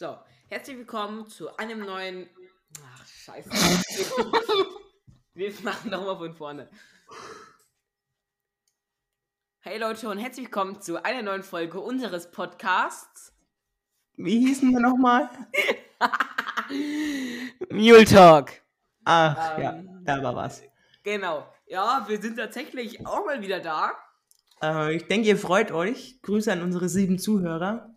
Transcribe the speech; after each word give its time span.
So, 0.00 0.16
herzlich 0.48 0.78
willkommen 0.78 1.28
zu 1.28 1.54
einem 1.58 1.80
neuen. 1.80 2.26
Ach, 2.82 3.06
scheiße. 3.06 3.50
Wir 5.34 5.52
machen 5.62 5.90
nochmal 5.90 6.16
von 6.16 6.34
vorne. 6.34 6.70
Hey 9.58 9.76
Leute 9.76 10.08
und 10.08 10.16
herzlich 10.16 10.46
willkommen 10.46 10.80
zu 10.80 11.04
einer 11.04 11.20
neuen 11.20 11.42
Folge 11.42 11.80
unseres 11.80 12.30
Podcasts. 12.30 13.34
Wie 14.16 14.38
hießen 14.38 14.72
wir 14.72 14.80
nochmal? 14.80 15.28
Mule 17.70 18.06
Talk. 18.06 18.52
Ach, 19.04 19.58
Ähm, 19.58 19.62
ja, 19.62 19.82
da 20.04 20.22
war 20.22 20.34
was. 20.34 20.62
Genau. 21.02 21.46
Ja, 21.66 22.06
wir 22.08 22.18
sind 22.22 22.38
tatsächlich 22.38 23.06
auch 23.06 23.26
mal 23.26 23.42
wieder 23.42 23.60
da. 23.60 23.92
Äh, 24.62 24.96
ich 24.96 25.08
denke, 25.08 25.28
ihr 25.28 25.36
freut 25.36 25.70
euch. 25.70 26.22
Grüße 26.22 26.50
an 26.50 26.62
unsere 26.62 26.88
sieben 26.88 27.18
Zuhörer. 27.18 27.94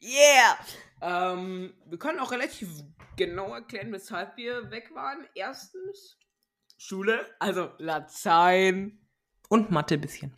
Yeah! 0.00 0.56
Ähm, 1.02 1.74
wir 1.86 1.98
können 1.98 2.18
auch 2.20 2.32
relativ 2.32 2.68
genau 3.16 3.54
erklären, 3.54 3.92
weshalb 3.92 4.36
wir 4.36 4.70
weg 4.70 4.94
waren. 4.94 5.26
Erstens 5.34 6.18
Schule, 6.76 7.26
also 7.38 7.70
Latein 7.78 8.98
Und 9.48 9.70
Mathe 9.70 9.94
ein 9.94 10.00
bisschen. 10.00 10.34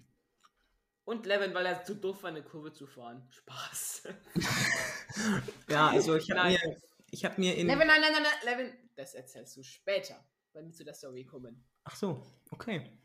und 1.05 1.27
Levin, 1.27 1.53
weil 1.55 1.67
er 1.67 1.83
zu 1.85 1.95
doof 1.97 2.23
war, 2.23 2.31
eine 2.31 2.43
Kurve 2.43 2.73
zu 2.73 2.87
fahren. 2.87 3.27
Spaß. 3.31 4.09
Ja, 5.69 5.89
also 5.91 6.17
ich 6.17 6.31
habe 6.31 6.41
Nein. 6.41 6.53
mir, 6.65 6.77
ich 7.11 7.25
hab 7.25 7.37
mir 7.37 7.55
in... 7.55 7.67
Levin, 7.67 7.87
nein, 7.87 8.01
nein, 8.01 8.13
nein, 8.13 8.23
nein, 8.23 8.59
Levin, 8.59 8.73
das 8.97 9.13
erzählst 9.15 9.57
du 9.59 9.63
später, 9.63 10.25
wenn 10.55 10.65
wir 10.67 10.73
zu 10.73 10.85
der 10.85 10.95
Story 10.95 11.25
kommen. 11.27 11.63
Ach 11.85 11.95
so, 11.97 12.23
okay. 12.51 12.99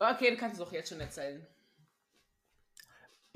Okay, 0.00 0.30
du 0.30 0.36
kannst 0.36 0.60
es 0.60 0.66
auch 0.66 0.72
jetzt 0.72 0.88
schon 0.88 0.98
erzählen. 1.00 1.46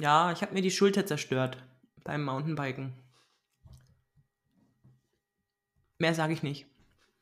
Ja, 0.00 0.32
ich 0.32 0.42
habe 0.42 0.52
mir 0.54 0.60
die 0.62 0.70
Schulter 0.72 1.06
zerstört 1.06 1.62
beim 2.02 2.24
Mountainbiken. 2.24 2.94
Mehr 5.98 6.14
sage 6.14 6.32
ich 6.32 6.42
nicht, 6.42 6.66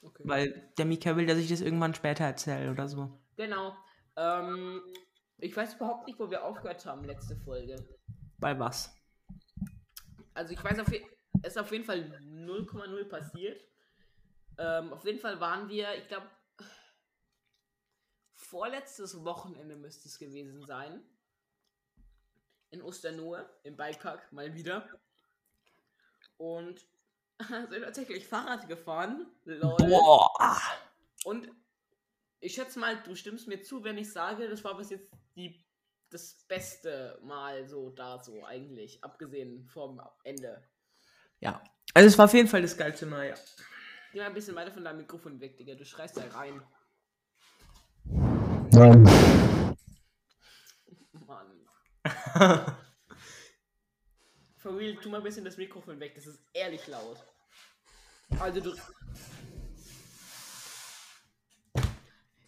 Okay. 0.03 0.23
weil 0.27 0.73
der 0.79 0.85
Mika 0.85 1.17
will, 1.17 1.27
dass 1.27 1.39
ich 1.39 1.49
das 1.49 1.61
irgendwann 1.61 1.95
später 1.95 2.25
erzähle 2.25 2.71
oder 2.71 2.89
so. 2.89 3.19
Genau. 3.37 3.77
Ähm, 4.17 4.83
ich 5.39 5.57
weiß 5.57 5.75
überhaupt 5.75 6.07
nicht, 6.07 6.19
wo 6.19 6.31
wir 6.31 6.45
aufgehört 6.45 6.85
haben, 6.87 7.05
letzte 7.05 7.37
Folge. 7.37 7.77
Bei 8.39 8.59
was? 8.59 8.95
Also 10.35 10.53
ich 10.53 10.63
weiß 10.63 10.79
auf 10.81 10.89
es 11.43 11.53
ist 11.53 11.59
auf 11.59 11.73
jeden 11.73 11.85
Fall 11.85 12.01
0,0 12.23 13.05
passiert. 13.05 13.61
Ähm, 14.57 14.93
auf 14.93 15.05
jeden 15.05 15.19
Fall 15.19 15.41
waren 15.41 15.69
wir, 15.69 15.95
ich 15.97 16.09
glaube, 16.09 16.27
vorletztes 18.35 19.25
Wochenende 19.25 19.77
müsste 19.77 20.09
es 20.09 20.19
gewesen 20.19 20.65
sein. 20.65 21.03
In 22.71 22.83
Osternohe, 22.83 23.49
im 23.63 23.77
Bikepark, 23.77 24.33
mal 24.33 24.55
wieder. 24.55 24.89
Und 26.37 26.87
sind 27.71 27.83
tatsächlich 27.83 28.27
Fahrrad 28.27 28.69
gefahren. 28.69 29.27
Lol. 29.45 29.77
Boah! 29.77 30.61
Und 31.25 31.49
ich 32.41 32.55
schätze 32.55 32.79
mal, 32.79 33.03
du 33.03 33.15
stimmst 33.15 33.49
mir 33.49 33.63
zu, 33.63 33.83
wenn 33.85 33.99
ich 33.99 34.13
sage, 34.13 34.49
das 34.49 34.63
war 34.65 34.77
bis 34.77 34.91
jetzt 34.91 35.11
die, 35.35 35.65
das 36.11 36.45
beste 36.47 37.19
Mal 37.23 37.67
so 37.67 37.91
da 37.91 38.23
so 38.23 38.45
eigentlich, 38.45 39.03
abgesehen 39.03 39.67
vom 39.67 40.01
Ende. 40.23 40.63
Ja, 41.41 41.63
also 41.95 42.09
es 42.09 42.19
war 42.19 42.27
auf 42.27 42.35
jeden 42.35 42.49
Fall 42.49 42.63
das 42.63 42.77
geilste 42.77 43.07
Mal, 43.07 43.29
ja. 43.29 43.35
Geh 44.13 44.21
mal 44.21 44.27
ein 44.27 44.35
bisschen 44.35 44.55
weiter 44.55 44.73
von 44.73 44.85
deinem 44.85 44.99
Mikrofon 44.99 45.41
weg, 45.41 45.57
Digga. 45.57 45.75
Du 45.75 45.85
schreist 45.85 46.17
da 46.17 46.23
rein. 46.29 46.63
Mann. 48.73 49.09
For 54.65 54.75
real, 54.75 54.97
tu 54.97 55.11
mal 55.11 55.19
ein 55.19 55.23
bisschen 55.23 55.45
das 55.45 55.59
Mikrofon 55.59 56.01
weg. 56.01 56.15
Das 56.15 56.27
ist 56.27 56.41
ehrlich 56.55 56.87
laut. 56.87 57.19
Also 58.41 58.61
du. 58.63 58.71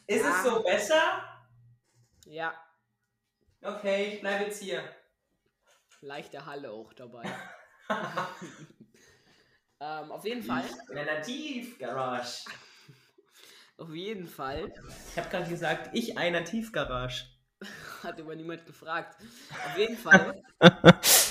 Ist 0.06 0.22
Ja. 0.22 0.30
es 0.38 0.42
so 0.44 0.62
besser? 0.62 1.22
Ja, 2.24 2.54
Okay, 3.60 4.14
ich 4.14 4.20
bleibe 4.22 4.44
jetzt 4.44 4.62
hier. 4.62 4.82
leichte 6.00 6.46
Halle 6.46 6.70
auch 6.70 6.90
dabei. 6.94 7.24
ähm, 9.80 10.10
auf 10.10 10.24
jeden 10.24 10.42
Fall. 10.42 10.64
In 10.88 10.96
einer 10.96 11.20
Tiefgarage. 11.20 12.46
Auf 13.76 13.90
jeden 13.90 14.26
Fall. 14.26 14.72
Ich 15.10 15.18
habe 15.18 15.28
gerade 15.28 15.50
gesagt, 15.50 15.90
ich 15.92 16.16
einer 16.16 16.44
Tiefgarage. 16.44 17.26
Hat 18.02 18.18
aber 18.18 18.34
niemand 18.36 18.64
gefragt. 18.64 19.20
Auf 19.66 19.76
jeden 19.76 19.98
Fall. 19.98 20.42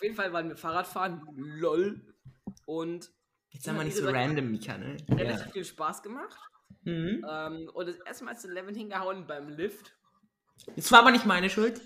Auf 0.00 0.04
jeden 0.04 0.16
Fall 0.16 0.32
waren 0.32 0.48
wir 0.48 0.56
Fahrradfahren. 0.56 1.20
LOL. 1.36 2.00
Und 2.64 3.12
Jetzt 3.50 3.66
sagen 3.66 3.76
wir 3.76 3.82
Ja, 3.82 3.84
nicht 3.84 3.98
so 3.98 4.08
random, 4.08 4.50
Mika, 4.50 4.78
ne? 4.78 4.96
relativ 5.10 5.52
viel 5.52 5.64
Spaß 5.66 6.02
gemacht. 6.02 6.38
Mhm. 6.84 7.22
Ähm, 7.30 7.70
und 7.74 7.86
das 7.86 7.96
erste 7.96 8.24
Mal 8.24 8.32
ist 8.32 8.42
der 8.42 8.50
Levin 8.50 8.74
hingehauen 8.74 9.26
beim 9.26 9.50
Lift. 9.50 9.94
Das 10.74 10.90
war 10.90 11.00
aber 11.00 11.10
nicht 11.10 11.26
meine 11.26 11.50
Schuld. 11.50 11.82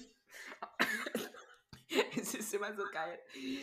es 2.16 2.34
ist 2.34 2.54
immer 2.54 2.72
so 2.76 2.84
geil, 2.92 3.18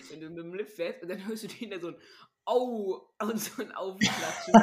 wenn 0.09 0.19
du 0.19 0.29
mit 0.29 0.43
dem 0.43 0.53
Lift 0.53 0.75
fährst 0.75 1.01
und 1.01 1.07
dann 1.07 1.25
hörst 1.25 1.45
du 1.45 1.47
hinter 1.47 1.79
so 1.79 1.87
ein 1.87 1.95
Au 2.43 3.09
und 3.21 3.39
so 3.39 3.61
ein 3.61 3.71
Aufklatschen. 3.71 4.53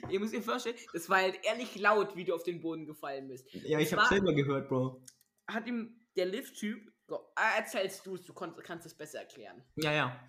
Ihr 0.10 0.18
müsst 0.18 0.34
ihr 0.34 0.42
vorstellen, 0.42 0.76
das 0.92 1.08
war 1.08 1.18
halt 1.18 1.38
ehrlich 1.44 1.78
laut, 1.78 2.16
wie 2.16 2.24
du 2.24 2.34
auf 2.34 2.42
den 2.42 2.60
Boden 2.60 2.84
gefallen 2.84 3.28
bist. 3.28 3.46
ja, 3.52 3.78
ich 3.78 3.92
habe 3.92 4.08
selber 4.08 4.34
gehört, 4.34 4.68
Bro. 4.68 5.04
Hat 5.46 5.68
ihm 5.68 6.04
der 6.16 6.26
Lift-Typ. 6.26 6.95
Go- 7.06 7.30
Ah, 7.36 7.56
erzählst 7.58 8.04
du 8.06 8.16
es, 8.16 8.22
du 8.24 8.32
kannst 8.34 8.86
es 8.86 8.94
besser 8.94 9.20
erklären. 9.20 9.62
Ja, 9.76 9.92
ja. 9.92 10.28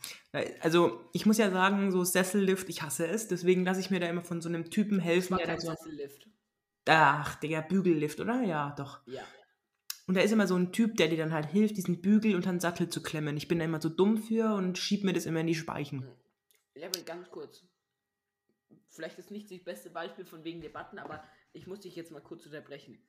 Also, 0.61 1.09
ich 1.13 1.25
muss 1.25 1.37
ja 1.39 1.49
sagen, 1.49 1.91
so 1.91 2.03
Sessellift, 2.03 2.69
ich 2.69 2.81
hasse 2.83 3.07
es. 3.07 3.27
Deswegen 3.27 3.65
lasse 3.65 3.79
ich 3.79 3.89
mir 3.89 3.99
da 3.99 4.07
immer 4.07 4.23
von 4.23 4.41
so 4.41 4.49
einem 4.49 4.69
Typen 4.69 4.99
helfen, 4.99 5.31
War 5.31 5.37
der 5.39 5.47
kein 5.47 5.59
so. 5.59 5.71
Sessellift. 5.71 6.27
Ach, 6.87 7.35
der 7.35 7.61
Bügellift, 7.63 8.19
oder? 8.19 8.41
Ja, 8.43 8.75
doch. 8.77 9.01
Ja. 9.07 9.23
Und 10.05 10.13
da 10.15 10.21
ist 10.21 10.31
immer 10.31 10.47
so 10.47 10.55
ein 10.55 10.71
Typ, 10.71 10.95
der 10.95 11.09
dir 11.09 11.17
dann 11.17 11.33
halt 11.33 11.47
hilft, 11.47 11.75
diesen 11.77 12.01
Bügel 12.01 12.35
unter 12.35 12.49
den 12.51 12.61
Sattel 12.61 12.89
zu 12.89 13.03
klemmen. 13.03 13.35
Ich 13.35 13.47
bin 13.49 13.59
da 13.59 13.65
immer 13.65 13.81
so 13.81 13.89
dumm 13.89 14.17
für 14.17 14.53
und 14.53 14.77
schieb 14.77 15.03
mir 15.03 15.11
das 15.13 15.25
immer 15.25 15.41
in 15.41 15.47
die 15.47 15.55
Speichen. 15.55 16.07
Levin, 16.75 17.03
ganz 17.05 17.29
kurz. 17.29 17.65
Vielleicht 18.89 19.19
ist 19.19 19.31
nicht 19.31 19.51
das 19.51 19.63
beste 19.63 19.89
Beispiel 19.89 20.25
von 20.25 20.43
wegen 20.43 20.61
Debatten, 20.61 20.97
aber 20.97 21.23
ich 21.51 21.67
muss 21.67 21.81
dich 21.81 21.95
jetzt 21.95 22.11
mal 22.11 22.21
kurz 22.21 22.45
unterbrechen. 22.45 23.01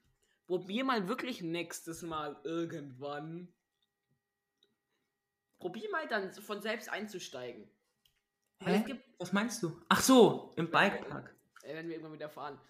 Probier 0.47 0.83
mal 0.85 1.07
wirklich 1.09 1.41
nächstes 1.43 2.03
Mal 2.03 2.37
irgendwann. 2.43 3.49
Probier 5.59 5.91
mal 5.91 6.07
dann 6.09 6.33
von 6.35 6.63
selbst 6.63 6.89
einzusteigen. 6.89 7.69
Hä? 8.61 8.79
es 8.81 8.85
gibt, 8.87 9.05
Was 9.19 9.33
meinst 9.33 9.63
du? 9.63 9.81
Ach 9.89 10.01
so, 10.01 10.53
im 10.57 10.71
Bikepark. 10.71 11.35
äh, 11.63 11.75
wenn 11.75 11.87
wir 11.87 11.95
irgendwann 11.95 12.13
wieder 12.15 12.29
fahren, 12.29 12.61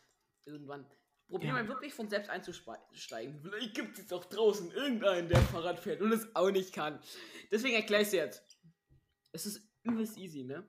irgendwann. 0.45 0.87
Probier 1.29 1.49
Ja. 1.49 1.55
mal 1.55 1.69
wirklich 1.69 1.93
von 1.93 2.09
selbst 2.09 2.31
einzusteigen. 2.31 3.41
Vielleicht 3.43 3.75
gibt 3.75 3.99
es 3.99 4.11
auch 4.13 4.25
draußen 4.25 4.71
irgendeinen, 4.71 5.29
der 5.29 5.41
Fahrrad 5.43 5.79
fährt 5.79 6.01
und 6.01 6.11
es 6.13 6.35
auch 6.35 6.51
nicht 6.51 6.73
kann. 6.73 6.99
Deswegen 7.51 7.75
erklär 7.75 8.01
ich 8.01 8.13
jetzt. 8.13 8.59
Es 9.33 9.45
ist 9.45 9.63
übelst 9.83 10.17
easy, 10.17 10.45
ne? 10.45 10.67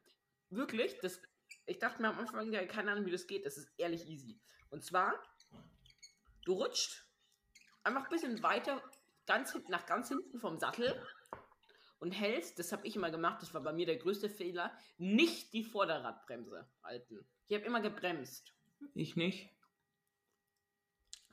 Wirklich, 0.50 0.98
das. 1.02 1.22
Ich 1.66 1.80
dachte 1.80 2.02
mir 2.02 2.10
am 2.10 2.20
Anfang, 2.20 2.52
ja, 2.52 2.66
keine 2.66 2.92
Ahnung, 2.92 3.06
wie 3.06 3.12
das 3.12 3.26
geht. 3.28 3.46
Das 3.46 3.58
ist 3.58 3.72
ehrlich 3.78 4.06
easy. 4.08 4.38
Und 4.70 4.84
zwar, 4.84 5.14
du 6.44 6.54
rutscht 6.54 7.06
einfach 7.84 8.04
ein 8.04 8.10
bisschen 8.10 8.44
weiter, 8.44 8.82
ganz 9.26 9.54
hinten, 9.54 9.72
nach 9.72 9.86
ganz 9.86 10.10
hinten 10.10 10.40
vom 10.40 10.58
Sattel 10.60 11.02
und 12.00 12.12
hältst, 12.12 12.60
das 12.60 12.72
habe 12.72 12.88
ich 12.88 12.96
immer 12.96 13.12
gemacht, 13.12 13.42
das 13.42 13.54
war 13.54 13.62
bei 13.62 13.74
mir 13.74 13.86
der 13.86 13.98
größte 13.98 14.30
Fehler, 14.30 14.72
nicht 14.98 15.54
die 15.54 15.64
Vorderradbremse 15.64 16.68
halten. 16.84 17.26
Ich 17.48 17.56
habe 17.56 17.66
immer 17.66 17.82
gebremst. 17.82 18.54
Ich 18.96 19.16
nicht. 19.16 19.50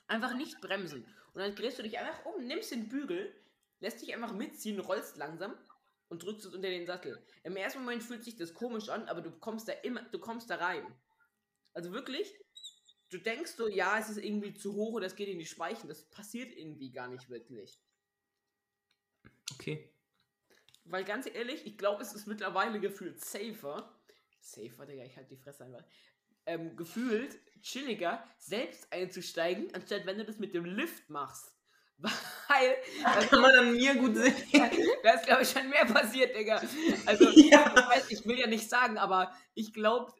Einfach 0.09 0.35
nicht 0.35 0.61
bremsen. 0.61 1.05
Und 1.33 1.41
dann 1.41 1.55
drehst 1.55 1.79
du 1.79 1.83
dich 1.83 1.99
einfach 1.99 2.25
um, 2.25 2.47
nimmst 2.47 2.73
den 2.73 2.89
Bügel, 2.89 3.33
lässt 3.81 4.03
dich 4.03 4.15
einfach 4.15 4.33
mitziehen, 4.33 4.81
rollst 4.81 5.17
langsam 5.17 5.55
und 6.09 6.23
drückst 6.23 6.47
es 6.47 6.55
unter 6.55 6.69
den 6.69 6.87
Sattel. 6.87 7.23
Im 7.45 7.57
ersten 7.57 7.81
Moment 7.81 8.03
fühlt 8.03 8.25
sich 8.25 8.37
das 8.37 8.55
komisch 8.55 8.89
an, 8.89 9.09
aber 9.09 9.21
du 9.21 9.31
kommst 9.31 9.69
da 9.69 9.73
immer, 9.73 10.03
du 10.03 10.19
kommst 10.19 10.51
da 10.51 10.57
rein. 10.57 10.87
Also 11.75 11.93
wirklich, 11.93 12.33
du 13.11 13.19
denkst 13.19 13.53
so, 13.53 13.69
ja, 13.69 13.99
es 13.99 14.09
ist 14.09 14.19
irgendwie 14.19 14.55
zu 14.55 14.75
hoch 14.75 14.95
oder 14.95 15.07
es 15.07 15.17
geht 15.17 15.29
in 15.29 15.39
die 15.39 15.47
Speichen. 15.47 15.89
Das 15.89 16.09
passiert 16.09 16.53
irgendwie 16.57 16.91
gar 16.91 17.09
nicht 17.09 17.29
wirklich. 17.29 17.79
Okay. 19.53 19.93
Weil 20.89 21.05
ganz 21.05 21.27
ehrlich, 21.33 21.67
ich 21.67 21.77
glaube, 21.79 22.03
es 22.03 22.13
ist 22.13 22.27
mittlerweile 22.27 22.81
gefühlt 22.81 23.21
safer. 23.21 23.93
Safer, 24.41 24.87
Digga, 24.87 25.05
ich 25.05 25.17
halt 25.17 25.31
die 25.31 25.37
Fresse 25.37 25.65
einfach. 25.65 25.85
Ähm, 26.47 26.77
gefühlt 26.77 27.37
chilliger, 27.61 28.23
selbst 28.39 28.93
einzusteigen, 28.93 29.75
anstatt 29.75 30.07
wenn 30.07 30.19
du 30.19 30.25
das 30.25 30.39
mit 30.39 30.55
dem 30.55 30.65
Lift 30.65 31.11
machst. 31.11 31.53
Weil, 31.99 32.77
also, 33.03 33.29
Kann 33.29 33.41
man 33.41 33.57
an 33.57 33.73
mir 33.73 33.95
gut 33.97 34.17
sehen. 34.17 34.35
da 35.03 35.11
ist, 35.13 35.27
glaube 35.27 35.43
ich, 35.43 35.51
schon 35.51 35.69
mehr 35.69 35.87
passiert, 35.87 36.37
Digga. 36.37 36.63
Also, 37.07 37.25
Ja. 37.35 37.75
ich, 37.75 37.83
weiß, 37.83 38.11
ich 38.11 38.27
will 38.27 38.39
ja 38.39 38.47
nicht 38.47 38.69
sagen, 38.69 38.99
aber 38.99 39.33
ich 39.55 39.73
glaube, 39.73 40.13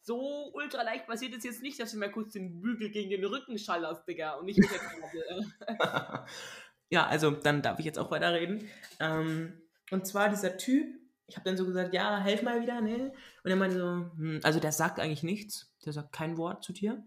so 0.00 0.50
ultra 0.54 0.82
leicht 0.82 1.06
passiert 1.06 1.34
es 1.36 1.44
jetzt 1.44 1.62
nicht, 1.62 1.78
dass 1.78 1.92
du 1.92 1.98
mir 1.98 2.10
kurz 2.10 2.32
den 2.32 2.60
Bügel 2.60 2.90
gegen 2.90 3.10
den 3.10 3.24
Rücken 3.24 3.58
schallerst, 3.58 4.08
Digga. 4.08 4.34
Und 4.34 4.46
nicht 4.46 4.58
mit 4.58 4.70
der 4.70 4.78
Karte. 4.78 6.26
ja, 6.88 7.06
also 7.06 7.30
dann 7.30 7.60
darf 7.62 7.78
ich 7.78 7.84
jetzt 7.84 7.98
auch 7.98 8.10
weiterreden. 8.10 8.68
Ähm, 8.98 9.67
Und 9.90 10.06
zwar 10.06 10.28
dieser 10.28 10.56
Typ, 10.56 10.86
ich 11.26 11.36
habe 11.36 11.44
dann 11.44 11.56
so 11.56 11.66
gesagt, 11.66 11.92
ja, 11.94 12.18
helf 12.18 12.42
mal 12.42 12.60
wieder, 12.62 12.80
ne? 12.80 13.12
Und 13.44 13.50
er 13.50 13.56
meinte 13.56 13.78
so, 13.78 13.86
hm, 14.16 14.40
also 14.42 14.60
der 14.60 14.72
sagt 14.72 14.98
eigentlich 14.98 15.22
nichts, 15.22 15.74
der 15.84 15.92
sagt 15.92 16.12
kein 16.12 16.36
Wort 16.38 16.64
zu 16.64 16.72
dir. 16.72 17.06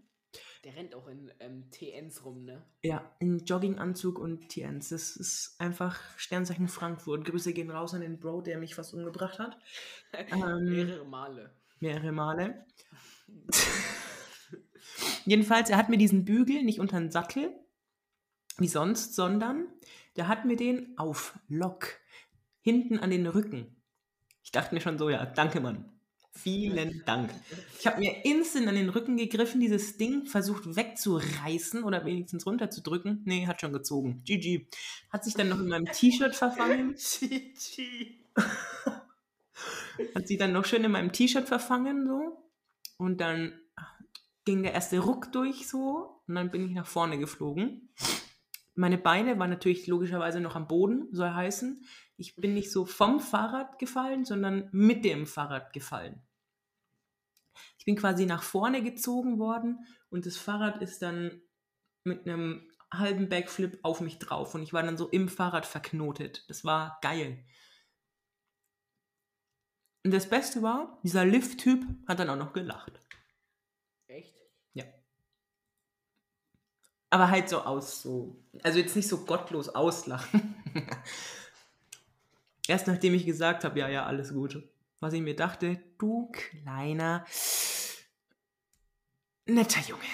Der 0.64 0.76
rennt 0.76 0.94
auch 0.94 1.08
in 1.08 1.32
ähm, 1.40 1.70
TNs 1.70 2.24
rum, 2.24 2.44
ne? 2.44 2.64
Ja, 2.82 3.14
in 3.18 3.44
Jogginganzug 3.44 4.18
und 4.18 4.48
TNs. 4.48 4.90
Das 4.90 5.16
ist 5.16 5.56
einfach 5.58 6.00
Sternzeichen 6.16 6.68
Frankfurt. 6.68 7.24
Grüße 7.24 7.52
gehen 7.52 7.70
raus 7.70 7.94
an 7.94 8.00
den 8.00 8.20
Bro, 8.20 8.42
der 8.42 8.58
mich 8.58 8.74
fast 8.76 8.94
umgebracht 8.94 9.38
hat. 9.38 9.58
Ähm, 10.14 10.64
Mehrere 10.66 11.04
Male. 11.06 11.50
mehrere 11.80 12.12
Male. 12.12 12.66
Jedenfalls, 15.24 15.70
er 15.70 15.78
hat 15.78 15.88
mir 15.88 15.96
diesen 15.98 16.24
Bügel 16.24 16.62
nicht 16.62 16.80
unter 16.80 16.98
den 16.98 17.10
Sattel, 17.10 17.50
wie 18.58 18.68
sonst, 18.68 19.14
sondern 19.14 19.66
der 20.16 20.28
hat 20.28 20.44
mir 20.44 20.56
den 20.56 20.96
auf 20.98 21.38
Lock, 21.48 21.98
hinten 22.62 22.98
an 22.98 23.10
den 23.10 23.26
Rücken. 23.26 23.76
Ich 24.42 24.52
dachte 24.52 24.74
mir 24.74 24.80
schon 24.80 24.98
so, 24.98 25.10
ja, 25.10 25.26
danke, 25.26 25.60
Mann. 25.60 25.92
Vielen 26.34 27.02
Dank. 27.04 27.30
Ich 27.78 27.86
habe 27.86 28.00
mir 28.00 28.24
instant 28.24 28.66
an 28.66 28.74
den 28.74 28.88
Rücken 28.88 29.18
gegriffen, 29.18 29.60
dieses 29.60 29.98
Ding 29.98 30.24
versucht 30.24 30.76
wegzureißen 30.76 31.84
oder 31.84 32.06
wenigstens 32.06 32.46
runterzudrücken. 32.46 33.20
Nee, 33.26 33.46
hat 33.46 33.60
schon 33.60 33.74
gezogen. 33.74 34.22
GG. 34.24 34.66
Hat 35.10 35.24
sich 35.24 35.34
dann 35.34 35.50
noch 35.50 35.60
in 35.60 35.68
meinem 35.68 35.84
T-Shirt 35.84 36.34
verfangen. 36.34 36.94
GG. 37.20 38.18
Hat 40.14 40.26
sich 40.26 40.38
dann 40.38 40.52
noch 40.52 40.64
schön 40.64 40.84
in 40.84 40.92
meinem 40.92 41.12
T-Shirt 41.12 41.46
verfangen, 41.46 42.06
so. 42.06 42.48
Und 42.96 43.20
dann 43.20 43.52
ging 44.46 44.62
der 44.62 44.72
erste 44.72 45.00
Ruck 45.00 45.32
durch, 45.32 45.68
so. 45.68 46.22
Und 46.26 46.34
dann 46.34 46.50
bin 46.50 46.64
ich 46.64 46.72
nach 46.72 46.86
vorne 46.86 47.18
geflogen. 47.18 47.90
Meine 48.74 48.96
Beine 48.96 49.38
waren 49.38 49.50
natürlich 49.50 49.86
logischerweise 49.86 50.40
noch 50.40 50.56
am 50.56 50.66
Boden, 50.66 51.08
soll 51.12 51.30
heißen. 51.30 51.84
Ich 52.16 52.36
bin 52.36 52.54
nicht 52.54 52.70
so 52.70 52.86
vom 52.86 53.20
Fahrrad 53.20 53.78
gefallen, 53.78 54.24
sondern 54.24 54.68
mit 54.72 55.04
dem 55.04 55.26
Fahrrad 55.26 55.72
gefallen. 55.72 56.22
Ich 57.78 57.84
bin 57.84 57.96
quasi 57.96 58.26
nach 58.26 58.42
vorne 58.42 58.82
gezogen 58.82 59.38
worden 59.38 59.86
und 60.10 60.26
das 60.26 60.36
Fahrrad 60.36 60.80
ist 60.82 61.02
dann 61.02 61.42
mit 62.04 62.26
einem 62.26 62.70
halben 62.92 63.28
Backflip 63.28 63.78
auf 63.82 64.00
mich 64.00 64.18
drauf 64.18 64.54
und 64.54 64.62
ich 64.62 64.72
war 64.72 64.82
dann 64.82 64.98
so 64.98 65.08
im 65.08 65.28
Fahrrad 65.28 65.66
verknotet. 65.66 66.44
Das 66.48 66.64
war 66.64 66.98
geil. 67.02 67.44
Und 70.04 70.12
das 70.12 70.28
Beste 70.28 70.62
war, 70.62 70.98
dieser 71.02 71.24
Lift-Typ 71.24 71.84
hat 72.08 72.18
dann 72.18 72.30
auch 72.30 72.36
noch 72.36 72.52
gelacht. 72.52 73.00
Echt? 74.08 74.34
Ja. 74.74 74.84
Aber 77.10 77.30
halt 77.30 77.48
so 77.48 77.60
aus, 77.60 78.02
so. 78.02 78.44
Also 78.62 78.78
jetzt 78.78 78.96
nicht 78.96 79.08
so 79.08 79.24
gottlos 79.24 79.68
auslachen. 79.68 80.56
Erst 82.68 82.86
nachdem 82.86 83.14
ich 83.14 83.26
gesagt 83.26 83.64
habe, 83.64 83.78
ja, 83.78 83.88
ja, 83.88 84.06
alles 84.06 84.32
gut. 84.32 84.62
Was 85.00 85.12
ich 85.14 85.20
mir 85.20 85.34
dachte, 85.34 85.82
du 85.98 86.30
kleiner, 86.30 87.26
netter 89.46 89.80
Junge. 89.80 90.04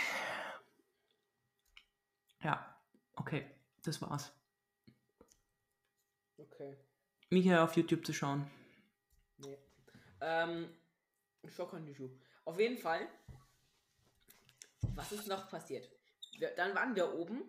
Ja, 2.42 2.80
okay, 3.16 3.44
das 3.82 4.00
war's. 4.00 4.32
Okay. 6.38 6.76
Michael 7.30 7.58
auf 7.58 7.76
YouTube 7.76 8.06
zu 8.06 8.14
schauen. 8.14 8.50
Nee. 9.36 9.58
Ähm, 10.20 10.70
Schock 11.46 11.74
on 11.74 11.86
YouTube. 11.86 12.12
Auf 12.44 12.58
jeden 12.58 12.78
Fall. 12.78 13.06
Was 14.94 15.12
ist 15.12 15.26
noch 15.26 15.50
passiert? 15.50 15.88
Wir, 16.38 16.50
dann 16.56 16.74
waren 16.74 16.94
wir 16.96 17.14
oben. 17.14 17.42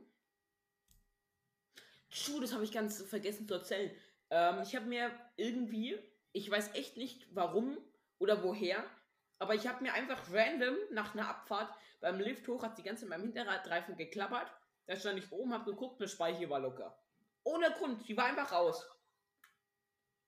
Tschu, 2.10 2.40
das 2.42 2.54
habe 2.54 2.64
ich 2.64 2.72
ganz 2.72 3.02
vergessen 3.04 3.48
zu 3.48 3.54
erzählen. 3.54 3.92
Ähm, 4.30 4.62
ich 4.62 4.76
habe 4.76 4.86
mir 4.86 5.12
irgendwie, 5.36 5.98
ich 6.32 6.50
weiß 6.50 6.76
echt 6.76 6.98
nicht 6.98 7.28
warum 7.36 7.78
oder 8.18 8.44
woher, 8.44 8.84
aber 9.40 9.56
ich 9.56 9.68
habe 9.68 9.84
mir 9.84 9.94
einfach 9.94 10.32
random 10.32 10.76
nach 10.92 11.14
einer 11.14 11.28
Abfahrt 11.28 11.74
beim 12.02 12.20
Lift 12.20 12.48
hoch, 12.48 12.64
hat 12.64 12.78
die 12.78 12.84
ganze 12.84 13.06
in 13.06 13.10
meinem 13.10 13.24
Hinterradreifen 13.24 13.96
geklappert. 13.96 14.52
Da 14.86 14.96
stand 14.96 15.20
ich 15.20 15.32
oben, 15.32 15.54
habe 15.54 15.72
geguckt, 15.72 16.02
eine 16.02 16.10
Speiche 16.10 16.50
war 16.50 16.60
locker. 16.60 16.98
Ohne 17.44 17.72
Grund, 17.72 18.08
die 18.08 18.18
war 18.18 18.26
einfach 18.26 18.52
raus. 18.52 18.86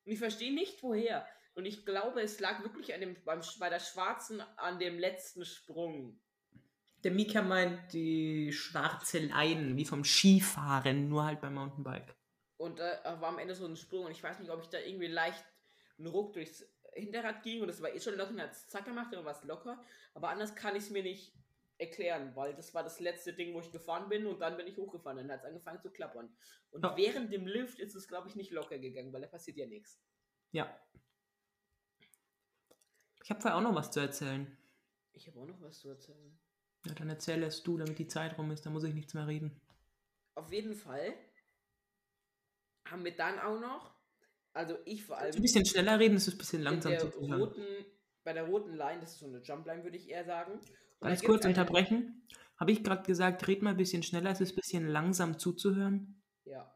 Und 0.06 0.14
ich 0.14 0.20
verstehe 0.20 0.54
nicht 0.54 0.82
woher. 0.84 1.28
Und 1.54 1.66
ich 1.66 1.86
glaube, 1.86 2.22
es 2.22 2.40
lag 2.40 2.64
wirklich 2.64 2.94
an 2.94 3.02
dem, 3.02 3.22
beim, 3.24 3.42
bei 3.60 3.70
der 3.70 3.80
Schwarzen 3.80 4.42
an 4.58 4.80
dem 4.80 4.98
letzten 4.98 5.46
Sprung. 5.46 6.20
Der 7.04 7.12
Mika 7.12 7.42
meint 7.42 7.94
die 7.94 8.54
schwarze 8.54 9.20
Leinen, 9.20 9.76
wie 9.76 9.86
vom 9.86 10.04
Skifahren, 10.04 11.10
nur 11.10 11.26
halt 11.26 11.42
beim 11.42 11.56
Mountainbike. 11.56 12.16
Und 12.62 12.78
da 12.78 13.20
war 13.20 13.30
am 13.30 13.40
Ende 13.40 13.56
so 13.56 13.66
ein 13.66 13.76
Sprung 13.76 14.06
und 14.06 14.12
ich 14.12 14.22
weiß 14.22 14.38
nicht, 14.40 14.52
ob 14.52 14.62
ich 14.62 14.70
da 14.70 14.78
irgendwie 14.78 15.08
leicht 15.08 15.44
einen 15.98 16.06
Ruck 16.06 16.34
durchs 16.34 16.64
Hinterrad 16.94 17.42
ging 17.42 17.62
und 17.62 17.68
das 17.68 17.82
war 17.82 17.92
eh 17.92 18.00
schon 18.00 18.14
locker 18.16 18.30
und 18.30 18.40
hat 18.40 18.54
zack 18.54 18.86
gemacht 18.86 19.12
oder 19.14 19.26
was 19.26 19.44
locker. 19.46 19.84
Aber 20.14 20.30
anders 20.30 20.54
kann 20.54 20.76
ich 20.76 20.84
es 20.84 20.90
mir 20.92 21.02
nicht 21.02 21.34
erklären, 21.80 22.36
weil 22.36 22.54
das 22.54 22.72
war 22.76 22.84
das 22.84 23.00
letzte 23.00 23.34
Ding, 23.34 23.56
wo 23.56 23.62
ich 23.62 23.72
gefahren 23.72 24.10
bin 24.10 24.28
und 24.28 24.42
dann 24.42 24.58
bin 24.58 24.68
ich 24.68 24.78
hochgefahren. 24.78 25.18
Dann 25.18 25.32
hat 25.32 25.40
es 25.40 25.46
angefangen 25.46 25.82
zu 25.82 25.90
klappern. 25.90 26.32
Und 26.70 26.86
Ja. 26.86 26.96
während 26.96 27.34
dem 27.34 27.48
Lift 27.48 27.80
ist 27.80 27.96
es, 27.96 28.08
glaube 28.08 28.28
ich, 28.28 28.36
nicht 28.36 28.52
locker 28.52 28.78
gegangen, 28.78 29.12
weil 29.12 29.22
da 29.22 29.28
passiert 29.28 29.58
ja 29.58 29.66
nichts. 29.66 30.00
Ja. 30.52 30.80
Ich 33.24 33.32
habe 33.32 33.42
vorher 33.42 33.58
auch 33.58 33.64
noch 33.64 33.74
was 33.74 33.90
zu 33.90 34.02
erzählen. 34.02 34.56
Ich 35.14 35.28
habe 35.28 35.40
auch 35.40 35.48
noch 35.48 35.60
was 35.62 35.80
zu 35.80 35.90
erzählen. 35.90 36.40
Ja, 36.86 36.94
dann 36.94 37.10
erzähl 37.10 37.42
es 37.42 37.64
du, 37.64 37.80
damit 37.80 37.98
die 37.98 38.08
Zeit 38.08 38.38
rum 38.38 38.52
ist, 38.52 38.68
dann 38.68 38.74
muss 38.74 38.84
ich 38.84 38.94
nichts 38.94 39.16
mehr 39.16 39.26
reden. 39.26 39.60
Auf 40.36 40.52
jeden 40.52 40.76
Fall 40.76 41.16
haben 42.92 43.04
wir 43.06 43.16
dann 43.16 43.40
auch 43.40 43.60
noch, 43.60 43.96
also 44.54 44.78
ich 44.86 45.06
vor 45.06 45.18
allem. 45.18 45.28
Also 45.28 45.40
ein 45.40 45.42
bisschen 45.44 45.66
schneller 45.66 45.98
reden, 46.00 46.16
es 46.18 46.28
ist 46.28 46.36
ein 46.36 46.38
bisschen 46.38 46.62
langsam 46.62 46.98
zu 47.00 47.08
roten, 47.08 47.64
bei 48.24 48.34
der 48.34 48.44
roten 48.44 48.76
Line, 48.76 49.00
das 49.00 49.14
ist 49.14 49.20
so 49.20 49.28
eine 49.28 49.40
Jumpline, 49.42 49.84
würde 49.84 49.98
ich 49.98 50.10
eher 50.10 50.26
sagen. 50.26 50.54
Und 51.00 51.08
Ganz 51.08 51.24
kurz 51.24 51.44
eine- 51.46 51.52
unterbrechen. 51.54 52.28
Habe 52.58 52.72
ich 52.74 52.84
gerade 52.84 53.02
gesagt, 53.04 53.48
red 53.48 53.64
mal 53.64 53.72
ein 53.72 53.78
bisschen 53.78 54.04
schneller, 54.04 54.30
es 54.30 54.40
ist 54.42 54.52
ein 54.52 54.56
bisschen 54.58 54.88
langsam 54.88 55.40
zuzuhören? 55.40 56.22
Ja, 56.46 56.72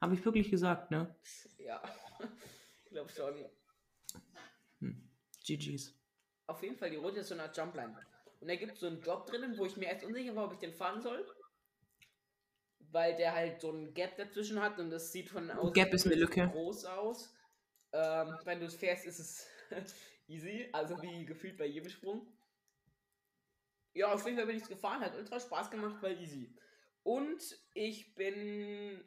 Habe 0.00 0.14
ich 0.14 0.24
wirklich 0.24 0.50
gesagt, 0.50 0.92
ne? 0.92 1.12
ja. 1.58 1.82
ich 2.84 2.90
glaube 2.90 3.10
schon. 3.10 3.34
GG's. 5.44 5.92
Auf 6.46 6.62
jeden 6.62 6.76
Fall, 6.76 6.90
die 6.90 6.96
rote 6.96 7.20
ist 7.20 7.28
so 7.28 7.34
eine 7.34 7.50
Jumpline. 7.52 7.96
Und 8.40 8.48
da 8.48 8.56
gibt 8.56 8.74
es 8.74 8.80
so 8.80 8.86
einen 8.86 9.00
Drop 9.00 9.26
drinnen, 9.26 9.56
wo 9.58 9.64
ich 9.66 9.76
mir 9.76 9.86
erst 9.86 10.04
unsicher 10.04 10.36
war, 10.36 10.44
ob 10.46 10.52
ich 10.52 10.58
den 10.58 10.72
fahren 10.74 11.00
soll. 11.02 11.26
Weil 12.94 13.16
der 13.16 13.34
halt 13.34 13.60
so 13.60 13.72
ein 13.72 13.92
Gap 13.92 14.16
dazwischen 14.16 14.62
hat 14.62 14.78
und 14.78 14.88
das 14.88 15.10
sieht 15.10 15.28
von 15.28 15.50
außen 15.50 15.72
Gap 15.72 15.92
ist 15.92 16.06
eine 16.06 16.14
Lücke. 16.14 16.48
groß 16.48 16.84
aus. 16.84 17.34
Ähm, 17.92 18.38
wenn 18.44 18.60
du 18.60 18.66
es 18.66 18.76
fährst, 18.76 19.04
ist 19.04 19.18
es 19.18 19.46
easy, 20.28 20.68
also 20.72 21.02
wie 21.02 21.24
gefühlt 21.24 21.58
bei 21.58 21.66
jedem 21.66 21.90
Sprung. 21.90 22.32
Ja, 23.94 24.12
auf 24.12 24.24
jeden 24.24 24.36
Fall 24.36 24.46
bin 24.46 24.56
ich 24.56 24.62
es 24.62 24.68
gefahren, 24.68 25.00
hat 25.00 25.16
ultra 25.16 25.40
Spaß 25.40 25.72
gemacht, 25.72 25.96
weil 26.02 26.20
easy. 26.20 26.54
Und 27.02 27.42
ich 27.72 28.14
bin 28.14 29.04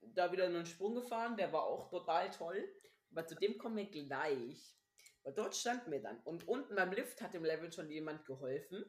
da 0.00 0.32
wieder 0.32 0.46
einen 0.46 0.66
Sprung 0.66 0.96
gefahren, 0.96 1.36
der 1.36 1.52
war 1.52 1.62
auch 1.62 1.88
total 1.90 2.32
toll. 2.32 2.68
Aber 3.12 3.28
zu 3.28 3.36
dem 3.36 3.58
kommen 3.58 3.76
wir 3.76 3.90
gleich. 3.90 4.74
Weil 5.22 5.34
dort 5.34 5.54
standen 5.54 5.92
wir 5.92 6.02
dann. 6.02 6.20
Und 6.24 6.48
unten 6.48 6.74
beim 6.74 6.90
Lift 6.90 7.20
hat 7.20 7.32
dem 7.32 7.44
Level 7.44 7.72
schon 7.72 7.90
jemand 7.90 8.26
geholfen. 8.26 8.84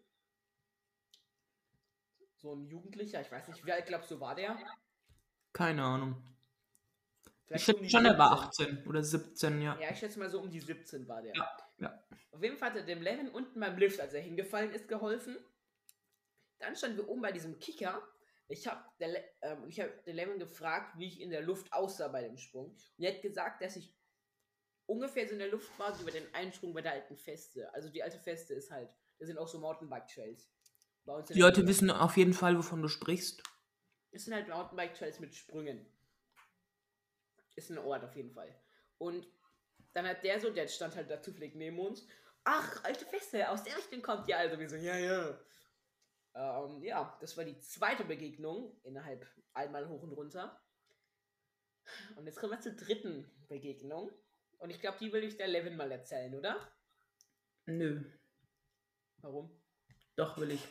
So 2.45 2.53
ein 2.53 2.67
Jugendlicher, 2.67 3.21
ich 3.21 3.31
weiß 3.31 3.47
nicht, 3.47 3.65
wie 3.65 3.71
alt 3.71 3.87
glaubst 3.87 4.11
du 4.11 4.19
war 4.19 4.35
der? 4.35 4.55
Keine 5.51 5.83
Ahnung. 5.83 6.23
Ich 7.25 7.31
Vielleicht 7.47 7.69
um 7.69 7.73
schätze 7.73 7.81
die 7.81 7.89
schon, 7.89 8.05
er 8.05 8.19
war 8.19 8.51
17. 8.53 8.75
18 8.75 8.87
oder 8.87 9.03
17, 9.03 9.61
ja. 9.63 9.79
Ja, 9.79 9.89
ich 9.89 9.97
schätze 9.97 10.19
mal 10.19 10.29
so 10.29 10.41
um 10.41 10.51
die 10.51 10.59
17 10.59 11.07
war 11.07 11.23
der. 11.23 11.33
Ja, 11.33 11.57
ja. 11.79 12.03
Auf 12.29 12.43
jeden 12.43 12.55
Fall 12.55 12.69
hat 12.69 12.77
er 12.77 12.83
dem 12.83 13.01
Levin 13.01 13.29
unten 13.29 13.59
beim 13.59 13.75
Lift, 13.79 13.99
als 13.99 14.13
er 14.13 14.21
hingefallen 14.21 14.69
ist, 14.73 14.87
geholfen. 14.87 15.35
Dann 16.59 16.75
standen 16.75 16.97
wir 16.97 17.09
oben 17.09 17.23
bei 17.23 17.31
diesem 17.31 17.57
Kicker. 17.57 18.07
Ich 18.47 18.67
habe 18.67 18.85
ähm, 19.41 19.67
ich 19.67 19.79
hab 19.79 20.03
den 20.03 20.15
Levin 20.15 20.37
gefragt, 20.37 20.99
wie 20.99 21.07
ich 21.07 21.21
in 21.21 21.31
der 21.31 21.41
Luft 21.41 21.73
aussah 21.73 22.09
bei 22.09 22.21
dem 22.21 22.37
Sprung. 22.37 22.77
Und 22.97 23.03
er 23.03 23.15
hat 23.15 23.23
gesagt, 23.23 23.63
dass 23.63 23.75
ich 23.75 23.97
ungefähr 24.85 25.25
so 25.25 25.33
in 25.33 25.39
der 25.39 25.49
Luft 25.49 25.79
war, 25.79 25.99
wie 25.99 26.03
bei 26.03 26.11
den 26.11 26.31
Einsprung 26.35 26.75
bei 26.75 26.83
der 26.83 26.91
alten 26.91 27.17
Feste. 27.17 27.73
Also 27.73 27.89
die 27.89 28.03
alte 28.03 28.19
Feste 28.19 28.53
ist 28.53 28.69
halt, 28.69 28.93
da 29.17 29.25
sind 29.25 29.39
auch 29.39 29.47
so 29.47 29.57
Mountainbike-Trails. 29.57 30.47
Die 31.05 31.39
Leute 31.39 31.61
Nähe. 31.61 31.69
wissen 31.69 31.91
auf 31.91 32.17
jeden 32.17 32.33
Fall, 32.33 32.57
wovon 32.57 32.81
du 32.81 32.87
sprichst. 32.87 33.43
Es 34.11 34.25
sind 34.25 34.33
halt 34.33 34.47
Mountainbike-Trails 34.47 35.19
mit 35.19 35.35
Sprüngen. 35.35 35.85
Ist 37.55 37.69
ein 37.69 37.77
Ort 37.77 38.03
auf 38.03 38.15
jeden 38.15 38.31
Fall. 38.31 38.53
Und 38.97 39.27
dann 39.93 40.07
hat 40.07 40.23
der 40.23 40.39
so, 40.39 40.49
der 40.49 40.67
stand 40.67 40.95
halt 40.95 41.09
da 41.09 41.21
zufällig 41.21 41.55
neben 41.55 41.79
uns. 41.79 42.07
Ach, 42.43 42.83
alte 42.83 43.05
Feste, 43.05 43.49
aus 43.49 43.63
der 43.63 43.77
Richtung 43.77 44.01
kommt 44.01 44.27
ja. 44.27 44.37
Also 44.37 44.59
wir 44.59 44.69
so, 44.69 44.75
ja, 44.75 44.97
ja. 44.97 45.39
Ähm, 46.35 46.83
ja, 46.83 47.17
das 47.21 47.37
war 47.37 47.45
die 47.45 47.59
zweite 47.59 48.03
Begegnung 48.03 48.77
innerhalb 48.83 49.25
einmal 49.53 49.87
hoch 49.87 50.03
und 50.03 50.11
runter. 50.11 50.61
Und 52.15 52.25
jetzt 52.25 52.39
kommen 52.39 52.53
wir 52.53 52.59
zur 52.59 52.73
dritten 52.73 53.31
Begegnung. 53.47 54.11
Und 54.57 54.69
ich 54.69 54.79
glaube, 54.79 54.97
die 54.99 55.13
will 55.13 55.23
ich 55.23 55.37
der 55.37 55.47
Levin 55.47 55.77
mal 55.77 55.91
erzählen, 55.91 56.33
oder? 56.35 56.57
Nö, 57.67 58.03
Warum? 59.17 59.49
Doch 60.15 60.37
will 60.37 60.51
ich. 60.51 60.61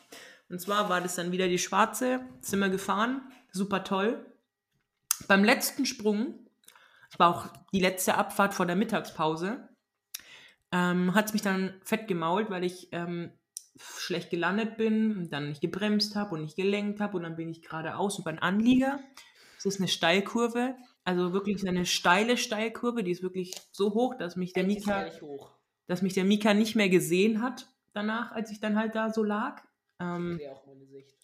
Und 0.49 0.61
zwar 0.61 0.89
war 0.89 1.01
das 1.01 1.17
dann 1.17 1.33
wieder 1.33 1.49
die 1.49 1.59
schwarze, 1.59 2.21
sind 2.41 2.61
wir 2.61 2.69
gefahren, 2.69 3.23
super 3.51 3.85
toll. 3.85 4.25
Beim 5.27 5.45
letzten 5.45 5.87
Sprung, 5.87 6.45
war 7.19 7.31
auch 7.31 7.47
die 7.73 7.81
letzte 7.81 8.17
Abfahrt 8.17 8.55
vor 8.55 8.67
der 8.67 8.77
Mittagspause. 8.77 9.69
Ähm, 10.73 11.15
hat 11.15 11.27
es 11.27 11.33
mich 11.33 11.43
dann 11.43 11.75
fett 11.85 12.09
gemault, 12.09 12.51
weil 12.51 12.65
ich 12.65 12.89
ähm, 12.93 13.31
schlecht 13.79 14.31
gelandet 14.31 14.77
bin 14.77 15.17
und 15.17 15.33
dann 15.33 15.49
nicht 15.49 15.61
gebremst 15.61 16.17
habe 16.17 16.35
und 16.35 16.43
nicht 16.43 16.57
gelenkt 16.57 17.01
habe 17.01 17.17
und 17.17 17.23
dann 17.23 17.37
bin 17.37 17.49
ich 17.49 17.63
geradeaus 17.63 18.19
über 18.19 18.31
einen 18.31 18.41
Anlieger. 18.41 19.01
Das 19.57 19.67
ist 19.67 19.81
eine 19.81 19.89
Steilkurve, 19.89 20.75
also 21.05 21.33
wirklich 21.33 21.67
eine 21.67 21.87
steile 21.87 22.37
Steilkurve, 22.37 23.05
die 23.05 23.13
ist 23.13 23.23
wirklich 23.23 23.55
so 23.73 23.95
hoch, 23.95 24.17
dass 24.17 24.37
mich 24.37 24.53
der 24.53 24.65
Mika, 24.65 25.07
dass 25.87 26.03
mich 26.03 26.15
der 26.15 26.25
Mika 26.25 26.55
nicht 26.55 26.75
mehr 26.75 26.89
gesehen 26.89 27.41
hat 27.41 27.69
danach, 27.95 28.33
als 28.33 28.51
ich 28.51 28.61
dann 28.61 28.77
halt 28.77 28.95
da 28.95 29.11
so 29.11 29.23
lag. 29.23 29.63
Ähm, 30.01 30.39
Wäre 30.39 30.53
auch 30.55 30.67
meine 30.67 30.87
Sicht. 30.87 31.17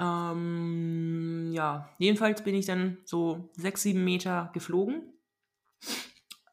ähm, 0.00 1.50
ja, 1.52 1.88
jedenfalls 1.98 2.42
bin 2.42 2.54
ich 2.54 2.66
dann 2.66 2.98
so 3.04 3.50
sechs, 3.52 3.82
sieben 3.82 4.04
Meter 4.04 4.50
geflogen, 4.52 5.12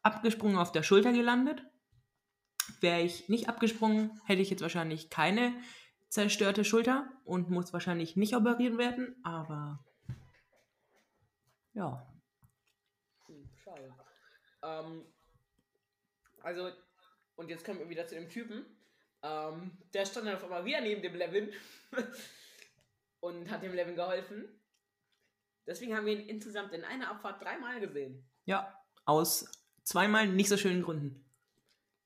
abgesprungen 0.04 0.58
auf 0.58 0.72
der 0.72 0.84
Schulter 0.84 1.12
gelandet. 1.14 1.64
Wäre 2.80 3.02
ich 3.02 3.30
nicht 3.30 3.50
abgesprungen, 3.50 4.22
hätte 4.26 4.42
ich 4.42 4.50
jetzt 4.50 4.62
wahrscheinlich 4.62 5.10
keine 5.10 5.54
zerstörte 6.10 6.66
Schulter 6.66 7.10
und 7.24 7.50
muss 7.50 7.74
wahrscheinlich 7.74 8.16
nicht 8.16 8.36
operiert 8.36 8.78
werden, 8.78 9.16
aber 9.24 9.84
ja. 11.74 12.06
Hm, 13.28 13.50
schade. 13.64 13.96
Ähm, 14.62 15.06
also, 16.44 16.72
und 17.36 17.50
jetzt 17.50 17.64
kommen 17.66 17.80
wir 17.80 17.90
wieder 17.90 18.08
zu 18.08 18.16
dem 18.16 18.30
Typen. 18.30 18.66
Ähm, 19.24 19.78
der 19.94 20.06
stand 20.06 20.28
dann 20.28 20.36
auf 20.36 20.44
einmal 20.44 20.66
wieder 20.66 20.82
neben 20.82 21.02
dem 21.02 21.16
Levin 21.16 21.54
und 23.20 23.50
hat 23.50 23.64
dem 23.64 23.74
Levin 23.74 23.96
geholfen. 23.96 24.60
Deswegen 25.68 25.96
haben 25.96 26.06
wir 26.06 26.14
ihn 26.14 26.28
insgesamt 26.28 26.74
in 26.74 26.84
einer 26.84 27.10
Abfahrt 27.10 27.42
dreimal 27.44 27.80
gesehen. 27.80 28.28
Ja, 28.46 28.84
aus 29.06 29.50
zweimal 29.84 30.28
nicht 30.28 30.50
so 30.50 30.58
schönen 30.58 30.82
Gründen. 30.82 31.24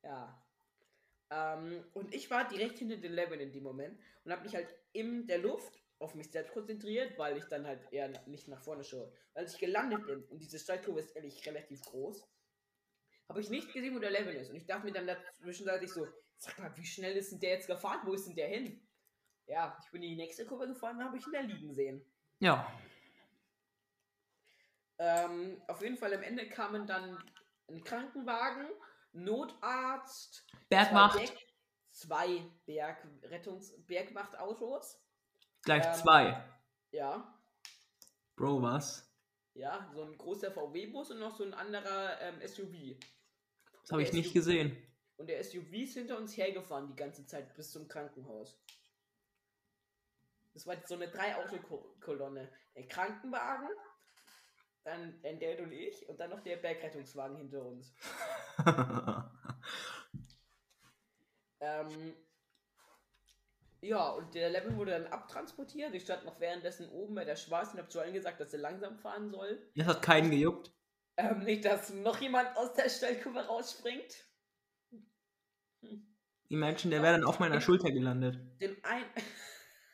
Ja. 0.04 0.42
Ähm, 1.32 1.84
und 1.94 2.14
ich 2.14 2.30
war 2.30 2.48
direkt 2.48 2.78
hinter 2.80 2.98
dem 2.98 3.14
Levin 3.14 3.40
in 3.40 3.52
dem 3.52 3.64
Moment 3.64 3.98
und 4.24 4.32
habe 4.32 4.44
mich 4.44 4.56
halt 4.56 4.74
in 4.92 5.26
der 5.28 5.40
Luft 5.40 5.82
auf 6.00 6.14
mich 6.16 6.30
selbst 6.30 6.54
konzentriert, 6.54 7.18
weil 7.18 7.38
ich 7.38 7.46
dann 7.46 7.66
halt 7.66 7.82
eher 7.92 8.10
nicht 8.28 8.48
nach 8.48 8.62
vorne 8.62 8.84
schaue. 8.84 9.12
Als 9.34 9.54
ich 9.54 9.60
gelandet 9.60 10.06
bin, 10.06 10.24
und 10.26 10.40
diese 10.40 10.60
Steilkurve 10.60 11.00
ist 11.00 11.16
ehrlich 11.16 11.46
relativ 11.46 11.82
groß, 11.82 12.28
habe 13.30 13.42
ich 13.42 13.50
nicht 13.50 13.74
gesehen, 13.74 13.96
wo 13.96 14.00
der 14.00 14.12
Levin 14.12 14.36
ist. 14.36 14.50
Und 14.50 14.58
ich 14.58 14.66
dachte 14.66 14.86
mir 14.86 14.94
dann 14.94 15.10
zwischenzeitlich 15.34 15.92
so, 15.92 16.08
sag 16.38 16.60
mal, 16.60 16.76
wie 16.78 16.86
schnell 16.86 17.16
ist 17.18 17.32
denn 17.32 17.40
der 17.40 17.52
jetzt 17.52 17.68
gefahren? 17.68 18.02
Wo 18.06 18.14
ist 18.14 18.28
denn 18.28 18.36
der 18.36 18.48
hin? 18.50 18.88
Ja, 19.48 19.78
ich 19.84 19.92
bin 19.92 20.02
in 20.04 20.10
die 20.12 20.16
nächste 20.16 20.46
Kurve 20.46 20.68
gefahren, 20.68 20.98
da 21.00 21.06
habe 21.06 21.18
ich 21.18 21.26
ihn 21.28 21.34
da 21.34 21.40
liegen 21.42 21.74
sehen. 21.74 22.04
Ja, 22.40 22.72
Ähm, 24.98 25.62
auf 25.68 25.82
jeden 25.82 25.98
Fall 25.98 26.14
am 26.14 26.24
Ende 26.24 26.48
kamen 26.50 26.88
dann 26.88 27.22
ein 27.70 27.84
Krankenwagen, 27.84 28.68
Notarzt, 29.14 30.46
Bergwacht, 30.70 31.34
Zwei, 31.92 32.42
Berg, 32.66 33.02
zwei 33.02 33.08
Bergrettungs 33.22 33.74
Bergwachtautos. 33.86 35.02
gleich 35.64 35.86
ähm, 35.86 35.94
zwei. 35.94 36.44
Ja, 36.92 37.34
Bro, 38.38 38.62
was? 38.62 39.10
ja, 39.54 39.90
so 39.94 40.04
ein 40.04 40.18
großer 40.18 40.52
VW-Bus 40.52 41.12
und 41.12 41.20
noch 41.20 41.36
so 41.36 41.44
ein 41.44 41.54
anderer 41.54 42.20
ähm, 42.22 42.42
SUV. 42.48 42.98
Das 43.82 43.92
habe 43.92 44.04
ich 44.04 44.10
Der 44.10 44.18
nicht 44.18 44.34
SUV 44.34 44.34
gesehen. 44.34 44.78
Und 45.18 45.28
der 45.28 45.44
SUV 45.44 45.72
ist 45.74 45.94
hinter 45.94 46.18
uns 46.18 46.36
hergefahren 46.36 46.88
die 46.88 46.96
ganze 46.96 47.26
Zeit 47.26 47.54
bis 47.56 47.72
zum 47.72 47.88
Krankenhaus. 47.88 48.60
Das 50.54 50.68
war 50.68 50.76
so 50.86 50.96
eine 50.96 51.10
Drei-Auto-Kolonne. 51.10 52.52
Der 52.76 52.88
Krankenwagen, 52.88 53.70
dann 54.84 55.20
ein 55.24 55.40
Dad 55.40 55.60
und 55.62 55.72
ich 55.72 56.08
und 56.08 56.20
dann 56.20 56.30
noch 56.30 56.42
der 56.42 56.58
Bergrettungswagen 56.58 57.38
hinter 57.38 57.66
uns. 57.66 57.94
Ähm, 61.66 62.14
ja, 63.82 64.10
und 64.10 64.34
der 64.34 64.50
Level 64.50 64.76
wurde 64.78 64.92
dann 64.92 65.08
abtransportiert. 65.08 65.94
Ich 65.94 66.04
stand 66.04 66.26
noch 66.26 66.40
währenddessen 66.40 66.90
oben 66.90 67.16
bei 67.16 67.26
der 67.26 67.36
Schwarzen 67.36 67.74
und 67.74 67.80
habe 67.80 67.90
zu 67.90 68.00
allen 68.00 68.14
gesagt, 68.14 68.40
dass 68.40 68.54
er 68.54 68.60
langsam 68.60 68.98
fahren 68.98 69.30
soll. 69.30 69.72
Das 69.76 69.88
hat 69.88 70.02
keinen 70.02 70.32
gejuckt. 70.32 70.72
Ähm, 71.18 71.40
nicht, 71.44 71.66
dass 71.66 71.94
noch 71.94 72.20
jemand 72.20 72.56
aus 72.58 72.74
der 72.74 72.90
Stellkurve 72.90 73.46
rausspringt. 73.46 74.26
Imagine, 76.50 76.92
der 76.92 77.02
wäre 77.02 77.14
dann 77.14 77.26
auf 77.26 77.40
meiner 77.40 77.60
Schulter 77.60 77.92
gelandet. 77.92 78.40
Den 78.62 78.78
ein. 78.84 79.06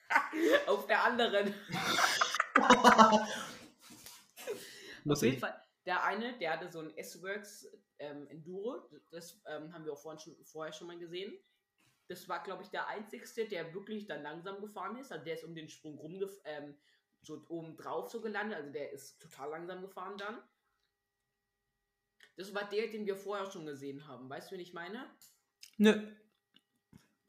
Auf 0.67 0.87
der 0.87 1.03
anderen. 1.03 1.53
Auf 5.09 5.21
jeden. 5.21 5.39
Fall. 5.39 5.61
Der 5.85 6.03
eine, 6.03 6.37
der 6.37 6.51
hatte 6.53 6.69
so 6.69 6.79
ein 6.79 6.95
S-Works 6.97 7.67
ähm, 7.99 8.27
Enduro. 8.27 8.89
Das 9.09 9.41
ähm, 9.47 9.73
haben 9.73 9.85
wir 9.85 9.93
auch 9.93 10.01
vorhin 10.01 10.19
schon, 10.19 10.35
vorher 10.43 10.73
schon 10.73 10.87
mal 10.87 10.99
gesehen. 10.99 11.33
Das 12.07 12.27
war, 12.27 12.43
glaube 12.43 12.63
ich, 12.63 12.69
der 12.69 12.87
einzigste, 12.87 13.47
der 13.47 13.73
wirklich 13.73 14.05
dann 14.05 14.21
langsam 14.21 14.59
gefahren 14.59 14.97
ist. 14.97 15.11
Also 15.11 15.23
der 15.23 15.35
ist 15.35 15.45
um 15.45 15.55
den 15.55 15.69
Sprung 15.69 15.97
rum, 15.97 16.21
ähm, 16.43 16.77
so 17.21 17.45
oben 17.47 17.77
drauf 17.77 18.09
so 18.09 18.21
gelandet. 18.21 18.57
Also 18.57 18.71
der 18.71 18.91
ist 18.91 19.21
total 19.21 19.51
langsam 19.51 19.81
gefahren 19.81 20.17
dann. 20.17 20.41
Das 22.35 22.53
war 22.53 22.69
der, 22.69 22.87
den 22.87 23.05
wir 23.05 23.15
vorher 23.15 23.49
schon 23.49 23.65
gesehen 23.65 24.07
haben. 24.07 24.29
Weißt 24.29 24.51
du, 24.51 24.55
wen 24.55 24.61
ich 24.61 24.73
meine? 24.73 25.09
Nö. 25.77 26.11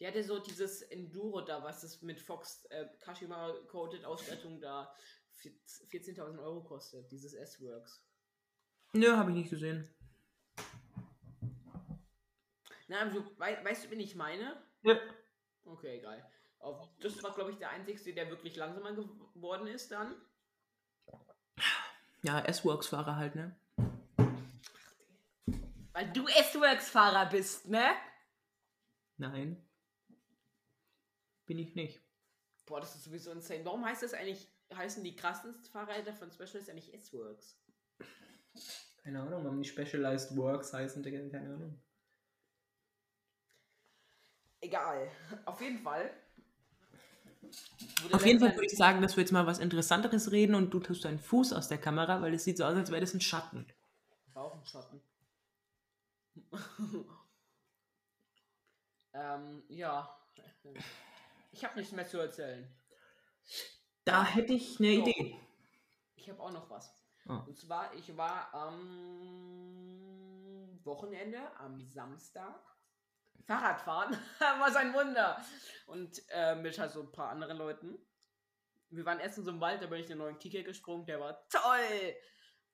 Der 0.02 0.08
hatte 0.08 0.24
so 0.24 0.40
dieses 0.40 0.82
Enduro 0.82 1.42
da, 1.42 1.62
was 1.62 1.84
es 1.84 2.02
mit 2.02 2.20
Fox 2.20 2.64
äh, 2.70 2.86
Kashima 2.98 3.54
Coated 3.68 4.04
Ausstattung 4.04 4.60
da 4.60 4.92
14.000 5.40 6.42
Euro 6.42 6.64
kostet. 6.64 7.08
Dieses 7.12 7.34
S-Works. 7.34 8.04
Nö, 8.94 9.16
habe 9.16 9.30
ich 9.30 9.36
nicht 9.36 9.50
gesehen. 9.50 9.88
Na, 12.88 12.98
also, 12.98 13.24
wei 13.38 13.64
weißt 13.64 13.84
du, 13.84 13.90
wen 13.92 14.00
ich 14.00 14.16
meine? 14.16 14.60
Nö. 14.82 14.98
Okay, 15.66 15.98
egal. 15.98 16.28
Das 16.98 17.22
war, 17.22 17.32
glaube 17.32 17.52
ich, 17.52 17.58
der 17.58 17.70
einzigste, 17.70 18.12
der 18.12 18.28
wirklich 18.28 18.56
langsamer 18.56 18.94
geworden 18.94 19.68
ist 19.68 19.92
dann. 19.92 20.16
Ja, 22.22 22.40
S-Works-Fahrer 22.40 23.14
halt, 23.14 23.36
ne? 23.36 23.54
Weil 25.92 26.12
du 26.12 26.26
S-Works-Fahrer 26.26 27.26
bist, 27.26 27.68
ne? 27.68 27.94
Nein. 29.16 29.64
Bin 31.46 31.58
ich 31.58 31.74
nicht. 31.74 32.00
Boah, 32.66 32.80
das 32.80 32.94
ist 32.94 33.04
sowieso 33.04 33.32
insane. 33.32 33.64
Warum 33.64 33.84
heißt 33.84 34.02
das 34.02 34.14
eigentlich, 34.14 34.48
heißen 34.72 35.02
die 35.02 35.16
krassesten 35.16 35.64
Fahrräder 35.64 36.14
von 36.14 36.30
Specialized 36.30 36.70
eigentlich 36.70 36.94
S-Works? 36.94 37.58
Keine 39.02 39.20
Ahnung, 39.20 39.44
warum 39.44 39.60
die 39.60 39.68
Specialized 39.68 40.36
Works 40.36 40.72
heißen, 40.72 41.02
Digga, 41.02 41.28
keine 41.28 41.54
Ahnung. 41.54 41.82
Egal. 44.60 45.10
Auf 45.44 45.60
jeden 45.60 45.80
Fall. 45.80 46.10
Auf 48.12 48.24
jeden 48.24 48.38
Fall 48.38 48.54
würde 48.54 48.66
ich 48.66 48.76
sagen, 48.76 49.02
dass 49.02 49.16
wir 49.16 49.22
jetzt 49.22 49.32
mal 49.32 49.46
was 49.46 49.58
Interessanteres 49.58 50.30
reden 50.30 50.54
und 50.54 50.72
du 50.72 50.78
tust 50.78 51.04
deinen 51.04 51.18
Fuß 51.18 51.52
aus 51.52 51.66
der 51.68 51.78
Kamera, 51.78 52.22
weil 52.22 52.32
es 52.34 52.44
sieht 52.44 52.58
so 52.58 52.64
aus, 52.64 52.74
als 52.74 52.90
wäre 52.90 53.00
das 53.00 53.12
ein 53.12 53.20
Schatten. 53.20 53.66
War 54.32 54.44
auch 54.44 54.54
ein 54.54 54.64
Schatten. 54.64 55.02
ähm, 59.12 59.64
ja. 59.68 60.16
Ich 61.52 61.64
habe 61.64 61.78
nichts 61.78 61.92
mehr 61.92 62.08
zu 62.08 62.18
erzählen. 62.18 62.68
Da 64.04 64.24
hätte 64.24 64.54
ich 64.54 64.80
eine 64.80 64.96
So. 64.96 65.02
Idee. 65.06 65.38
Ich 66.16 66.28
habe 66.28 66.42
auch 66.42 66.50
noch 66.50 66.68
was. 66.70 66.92
Ah. 67.28 67.44
Und 67.46 67.56
zwar, 67.56 67.94
ich 67.94 68.16
war 68.16 68.52
am 68.52 69.70
Wochenende, 70.84 71.38
am 71.58 71.80
Samstag, 71.80 72.60
Fahrradfahren. 73.46 74.16
Was 74.60 74.76
ein 74.76 74.94
Wunder. 74.94 75.40
Und 75.86 76.22
äh, 76.30 76.54
mit 76.54 76.78
halt 76.78 76.92
so 76.92 77.00
ein 77.02 77.10
paar 77.12 77.30
anderen 77.30 77.56
Leuten. 77.58 77.98
Wir 78.90 79.04
waren 79.04 79.20
erst 79.20 79.38
in 79.38 79.44
so 79.44 79.50
einem 79.50 79.60
Wald, 79.60 79.82
da 79.82 79.86
bin 79.86 80.00
ich 80.00 80.06
den 80.06 80.18
neuen 80.18 80.38
Kike 80.38 80.62
gesprungen, 80.64 81.06
der 81.06 81.18
war 81.18 81.48
toll. 81.48 82.14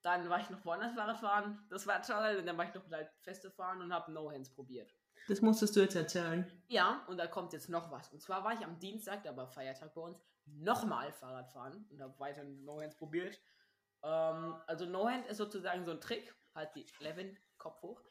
Dann 0.02 0.28
war 0.28 0.40
ich 0.40 0.50
noch 0.50 0.64
woanders 0.64 0.94
Fahrradfahren, 0.94 1.66
das 1.70 1.86
war 1.86 2.02
toll. 2.02 2.36
Und 2.38 2.46
dann 2.46 2.58
war 2.58 2.66
ich 2.66 2.74
noch 2.74 2.90
halt 2.90 3.10
Feste 3.22 3.50
fahren 3.50 3.80
und 3.80 3.92
habe 3.92 4.12
No-Hands 4.12 4.52
probiert. 4.54 4.94
Das 5.28 5.42
musstest 5.42 5.76
du 5.76 5.80
jetzt 5.80 5.94
erzählen. 5.94 6.50
Ja, 6.68 7.04
und 7.06 7.18
da 7.18 7.26
kommt 7.26 7.52
jetzt 7.52 7.68
noch 7.68 7.90
was. 7.90 8.10
Und 8.12 8.22
zwar 8.22 8.44
war 8.44 8.54
ich 8.54 8.64
am 8.64 8.78
Dienstag, 8.78 9.22
da 9.24 9.36
war 9.36 9.46
Feiertag 9.46 9.94
bei 9.94 10.00
uns, 10.00 10.18
nochmal 10.46 11.12
Fahrrad 11.12 11.50
fahren 11.50 11.86
und 11.90 12.00
habe 12.00 12.18
weiter 12.18 12.44
No-Hands 12.44 12.96
probiert. 12.96 13.38
Ähm, 14.02 14.56
also 14.66 14.86
No-Hand 14.86 15.26
ist 15.26 15.36
sozusagen 15.36 15.84
so 15.84 15.90
ein 15.90 16.00
Trick. 16.00 16.34
Halt 16.54 16.74
die 16.74 16.86
Levin, 17.00 17.38
Kopf 17.58 17.82
hoch. 17.82 18.02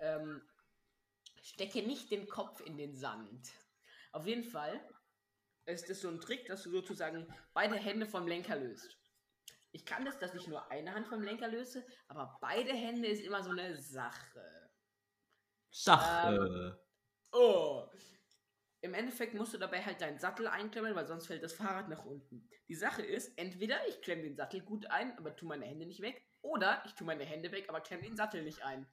Ähm, 0.00 0.42
stecke 1.40 1.82
nicht 1.82 2.10
den 2.10 2.28
Kopf 2.28 2.60
in 2.60 2.76
den 2.76 2.94
Sand. 2.94 3.52
Auf 4.12 4.26
jeden 4.26 4.44
Fall 4.44 4.78
ist 5.64 5.88
es 5.88 6.02
so 6.02 6.08
ein 6.08 6.20
Trick, 6.20 6.46
dass 6.46 6.62
du 6.62 6.70
sozusagen 6.70 7.26
beide 7.54 7.76
Hände 7.76 8.04
vom 8.04 8.28
Lenker 8.28 8.56
löst. 8.56 8.98
Ich 9.72 9.86
kann 9.86 10.04
das, 10.04 10.18
dass 10.18 10.34
ich 10.34 10.46
nur 10.46 10.70
eine 10.70 10.94
Hand 10.94 11.08
vom 11.08 11.22
Lenker 11.22 11.48
löse, 11.48 11.86
aber 12.08 12.36
beide 12.40 12.72
Hände 12.72 13.08
ist 13.08 13.22
immer 13.22 13.42
so 13.42 13.50
eine 13.50 13.80
Sache. 13.80 14.65
Sache. 15.84 16.80
Oh. 17.32 17.86
im 18.80 18.94
Endeffekt 18.94 19.34
musst 19.34 19.52
du 19.52 19.58
dabei 19.58 19.82
halt 19.82 20.00
deinen 20.00 20.18
Sattel 20.18 20.46
einklemmen, 20.46 20.94
weil 20.94 21.06
sonst 21.06 21.26
fällt 21.26 21.42
das 21.42 21.52
Fahrrad 21.52 21.88
nach 21.88 22.04
unten. 22.04 22.48
Die 22.68 22.74
Sache 22.74 23.02
ist, 23.02 23.36
entweder 23.36 23.86
ich 23.88 24.00
klemme 24.00 24.22
den 24.22 24.36
Sattel 24.36 24.62
gut 24.62 24.86
ein, 24.90 25.16
aber 25.18 25.36
tue 25.36 25.48
meine 25.48 25.66
Hände 25.66 25.84
nicht 25.84 26.00
weg, 26.00 26.24
oder 26.40 26.82
ich 26.86 26.94
tue 26.94 27.06
meine 27.06 27.24
Hände 27.24 27.52
weg, 27.52 27.68
aber 27.68 27.80
klemme 27.80 28.04
den 28.04 28.16
Sattel 28.16 28.42
nicht 28.42 28.62
ein. 28.62 28.86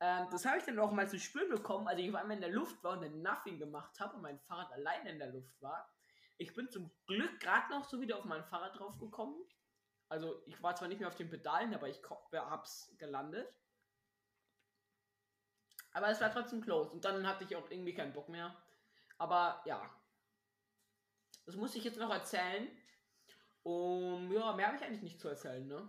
Ähm, 0.00 0.28
das 0.30 0.44
habe 0.44 0.58
ich 0.58 0.64
dann 0.64 0.78
auch 0.78 0.92
mal 0.92 1.08
zu 1.08 1.18
spüren 1.18 1.48
bekommen, 1.48 1.88
als 1.88 1.98
ich 1.98 2.08
auf 2.08 2.16
einmal 2.16 2.36
in 2.36 2.42
der 2.42 2.52
Luft 2.52 2.82
war 2.84 2.98
und 2.98 3.04
ein 3.04 3.22
Nothing 3.22 3.58
gemacht 3.58 3.98
habe 3.98 4.16
und 4.16 4.22
mein 4.22 4.38
Fahrrad 4.40 4.70
alleine 4.72 5.10
in 5.10 5.18
der 5.18 5.32
Luft 5.32 5.60
war. 5.60 5.90
Ich 6.36 6.54
bin 6.54 6.68
zum 6.70 6.92
Glück 7.06 7.40
gerade 7.40 7.70
noch 7.70 7.84
so 7.84 8.00
wieder 8.00 8.18
auf 8.18 8.24
mein 8.24 8.44
Fahrrad 8.44 8.78
drauf 8.78 8.98
gekommen. 8.98 9.44
Also 10.08 10.42
ich 10.46 10.62
war 10.62 10.76
zwar 10.76 10.88
nicht 10.88 11.00
mehr 11.00 11.08
auf 11.08 11.16
den 11.16 11.30
Pedalen, 11.30 11.74
aber 11.74 11.88
ich 11.88 12.00
hab's 12.32 12.94
gelandet. 12.98 13.48
Aber 15.94 16.10
es 16.10 16.20
war 16.20 16.30
trotzdem 16.30 16.60
close. 16.60 16.90
Und 16.90 17.04
dann 17.04 17.26
hatte 17.26 17.44
ich 17.44 17.56
auch 17.56 17.70
irgendwie 17.70 17.94
keinen 17.94 18.12
Bock 18.12 18.28
mehr. 18.28 18.54
Aber 19.16 19.62
ja. 19.64 19.80
Das 21.46 21.56
muss 21.56 21.74
ich 21.74 21.84
jetzt 21.84 21.98
noch 21.98 22.10
erzählen. 22.10 22.68
Um, 23.62 24.30
ja, 24.32 24.52
mehr 24.52 24.66
habe 24.66 24.76
ich 24.76 24.82
eigentlich 24.82 25.02
nicht 25.02 25.20
zu 25.20 25.28
erzählen, 25.28 25.66
ne? 25.66 25.88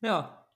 Ja. 0.00 0.46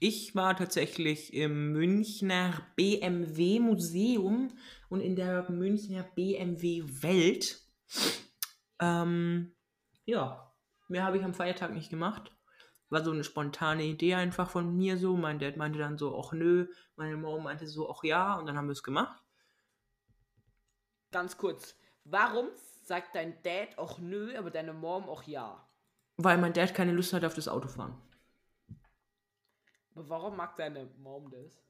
Ich 0.00 0.34
war 0.34 0.56
tatsächlich 0.56 1.32
im 1.32 1.70
Münchner 1.70 2.66
BMW 2.74 3.60
Museum 3.60 4.58
und 4.88 5.00
in 5.00 5.14
der 5.14 5.48
Münchner 5.48 6.02
BMW 6.02 6.82
Welt. 7.02 7.62
Ähm, 8.80 9.54
ja, 10.04 10.52
mehr 10.88 11.04
habe 11.04 11.18
ich 11.18 11.24
am 11.24 11.34
Feiertag 11.34 11.72
nicht 11.72 11.88
gemacht. 11.88 12.32
War 12.92 13.02
so 13.02 13.10
eine 13.10 13.24
spontane 13.24 13.84
Idee 13.84 14.14
einfach 14.14 14.50
von 14.50 14.76
mir 14.76 14.98
so. 14.98 15.16
Mein 15.16 15.38
Dad 15.38 15.56
meinte 15.56 15.78
dann 15.78 15.96
so, 15.96 16.18
ach 16.20 16.32
nö. 16.32 16.68
Meine 16.96 17.16
Mom 17.16 17.44
meinte 17.44 17.66
so, 17.66 17.90
ach 17.90 18.04
ja. 18.04 18.34
Und 18.34 18.46
dann 18.46 18.58
haben 18.58 18.68
wir 18.68 18.72
es 18.72 18.82
gemacht. 18.82 19.24
Ganz 21.10 21.38
kurz. 21.38 21.74
Warum 22.04 22.48
sagt 22.84 23.14
dein 23.14 23.42
Dad 23.42 23.78
auch 23.78 23.98
nö, 23.98 24.36
aber 24.36 24.50
deine 24.50 24.74
Mom 24.74 25.08
auch 25.08 25.22
ja? 25.22 25.66
Weil 26.18 26.36
mein 26.36 26.52
Dad 26.52 26.74
keine 26.74 26.92
Lust 26.92 27.14
hat 27.14 27.24
auf 27.24 27.34
das 27.34 27.48
Autofahren. 27.48 27.94
Aber 29.94 30.08
warum 30.08 30.36
mag 30.36 30.54
deine 30.56 30.84
Mom 30.98 31.30
das? 31.30 31.62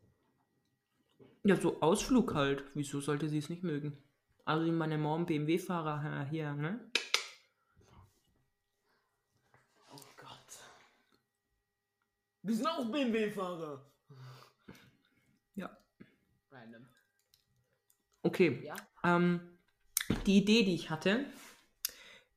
Ja, 1.45 1.55
so 1.55 1.81
Ausflug 1.81 2.35
halt. 2.35 2.65
Wieso 2.75 3.01
sollte 3.01 3.29
sie 3.29 3.39
es 3.39 3.49
nicht 3.49 3.63
mögen? 3.63 3.97
Also 4.45 4.71
meine 4.73 4.99
Mom 4.99 5.27
BMW-Fahrer 5.27 6.25
hier, 6.25 6.53
ne? 6.55 6.81
Oh 9.93 10.01
Gott. 10.17 10.59
Wir 12.43 12.57
sind 12.57 12.67
auch 12.67 12.85
BMW-Fahrer. 12.91 13.87
Ja. 15.55 15.71
Random. 16.51 16.87
Okay. 18.23 18.63
Ja? 18.65 18.75
Ähm, 19.05 19.41
die 20.27 20.39
Idee, 20.39 20.65
die 20.65 20.75
ich 20.75 20.91
hatte, 20.91 21.27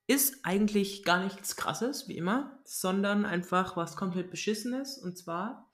ist 0.08 0.46
eigentlich 0.46 1.04
gar 1.04 1.24
nichts 1.24 1.56
Krasses, 1.56 2.08
wie 2.08 2.18
immer, 2.18 2.60
sondern 2.64 3.26
einfach 3.26 3.76
was 3.76 3.96
komplett 3.96 4.30
Beschissenes. 4.30 5.00
Und 5.00 5.18
zwar 5.18 5.72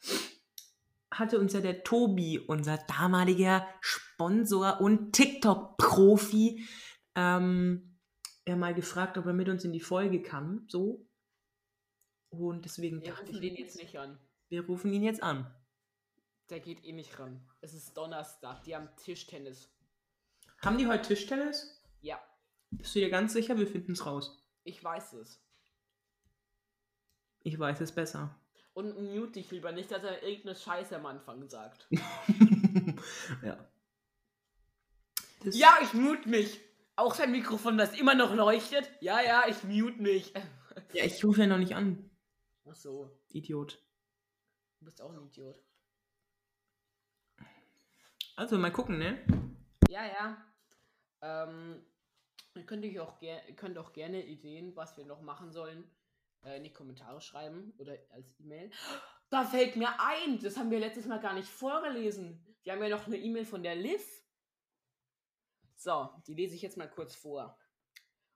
hatte 1.11 1.37
uns 1.37 1.51
ja 1.51 1.59
der 1.59 1.83
Tobi, 1.83 2.39
unser 2.39 2.77
damaliger 2.77 3.67
Sponsor 3.81 4.79
und 4.79 5.11
TikTok-Profi, 5.11 6.65
ähm, 7.15 7.97
ja 8.47 8.55
mal 8.55 8.73
gefragt, 8.73 9.17
ob 9.17 9.25
er 9.25 9.33
mit 9.33 9.49
uns 9.49 9.65
in 9.65 9.73
die 9.73 9.81
Folge 9.81 10.21
kann. 10.21 10.63
So. 10.69 11.05
Und 12.31 12.65
deswegen 12.65 13.01
Wir 13.01 13.11
rufen 13.17 13.29
ich, 13.35 13.39
den 13.41 13.55
jetzt 13.55 13.77
nicht 13.77 13.97
an. 13.97 14.17
wir 14.49 14.65
rufen 14.65 14.91
ihn 14.93 15.03
jetzt 15.03 15.21
an. 15.21 15.53
Der 16.49 16.59
geht 16.59 16.83
eh 16.83 16.91
nicht 16.91 17.17
ran. 17.19 17.45
Es 17.61 17.73
ist 17.73 17.95
Donnerstag. 17.95 18.63
Die 18.63 18.75
haben 18.75 18.89
Tischtennis. 18.97 19.69
Haben 20.63 20.77
die 20.77 20.87
heute 20.87 21.07
Tischtennis? 21.07 21.81
Ja, 22.01 22.19
Bist 22.71 22.95
du 22.95 22.99
dir 22.99 23.09
ganz 23.09 23.33
sicher? 23.33 23.57
Wir 23.57 23.67
finden 23.67 23.93
es 23.93 24.05
raus. 24.05 24.43
ich 24.63 24.83
weiß 24.83 25.13
es. 25.13 25.41
Ich 27.43 27.57
weiß 27.57 27.81
es 27.81 27.91
besser. 27.91 28.35
Und 28.73 28.95
mute 29.13 29.33
dich 29.33 29.49
lieber 29.51 29.71
nicht, 29.71 29.91
dass 29.91 30.03
er 30.03 30.21
irgendeine 30.23 30.55
Scheiße 30.55 30.95
am 30.95 31.05
Anfang 31.07 31.49
sagt. 31.49 31.87
ja. 33.43 33.67
Das- 35.43 35.57
Ja, 35.57 35.77
ich 35.81 35.93
mute 35.93 36.29
mich. 36.29 36.59
Auch 36.95 37.15
sein 37.15 37.31
Mikrofon, 37.31 37.77
das 37.77 37.97
immer 37.99 38.13
noch 38.15 38.33
leuchtet. 38.35 38.89
Ja, 39.01 39.21
ja, 39.21 39.43
ich 39.49 39.63
mute 39.63 40.01
mich. 40.01 40.33
ja, 40.93 41.03
ich 41.03 41.23
rufe 41.25 41.41
ja 41.41 41.47
noch 41.47 41.57
nicht 41.57 41.75
an. 41.75 42.09
Ach 42.71 42.75
so, 42.75 43.11
Idiot. 43.27 43.83
du 44.79 44.85
bist 44.85 45.01
auch 45.01 45.11
ein 45.11 45.25
Idiot. 45.25 45.61
Also 48.37 48.57
mal 48.57 48.71
gucken, 48.71 48.97
ne? 48.97 49.25
Ja, 49.89 50.05
ja. 50.05 50.37
Ähm, 51.21 51.83
ihr 52.55 52.65
könnt, 52.65 52.85
euch 52.85 52.97
auch 53.01 53.19
ger 53.19 53.45
ihr 53.45 53.55
könnt 53.57 53.77
auch 53.77 53.91
gerne 53.91 54.25
Ideen, 54.25 54.73
was 54.77 54.95
wir 54.95 55.05
noch 55.05 55.21
machen 55.21 55.51
sollen, 55.51 55.83
äh, 56.45 56.55
in 56.55 56.63
die 56.63 56.71
Kommentare 56.71 57.19
schreiben 57.19 57.73
oder 57.77 57.97
als 58.11 58.39
E-Mail. 58.39 58.71
Da 59.29 59.43
fällt 59.43 59.75
mir 59.75 59.89
ein, 59.99 60.39
das 60.39 60.55
haben 60.55 60.71
wir 60.71 60.79
letztes 60.79 61.07
Mal 61.07 61.19
gar 61.19 61.33
nicht 61.33 61.49
vorgelesen. 61.49 62.55
Wir 62.63 62.71
haben 62.71 62.81
ja 62.81 62.87
noch 62.87 63.05
eine 63.05 63.17
E-Mail 63.17 63.43
von 63.43 63.63
der 63.63 63.75
Liv. 63.75 64.23
So, 65.75 66.09
die 66.25 66.35
lese 66.35 66.55
ich 66.55 66.61
jetzt 66.61 66.77
mal 66.77 66.89
kurz 66.89 67.15
vor. 67.15 67.59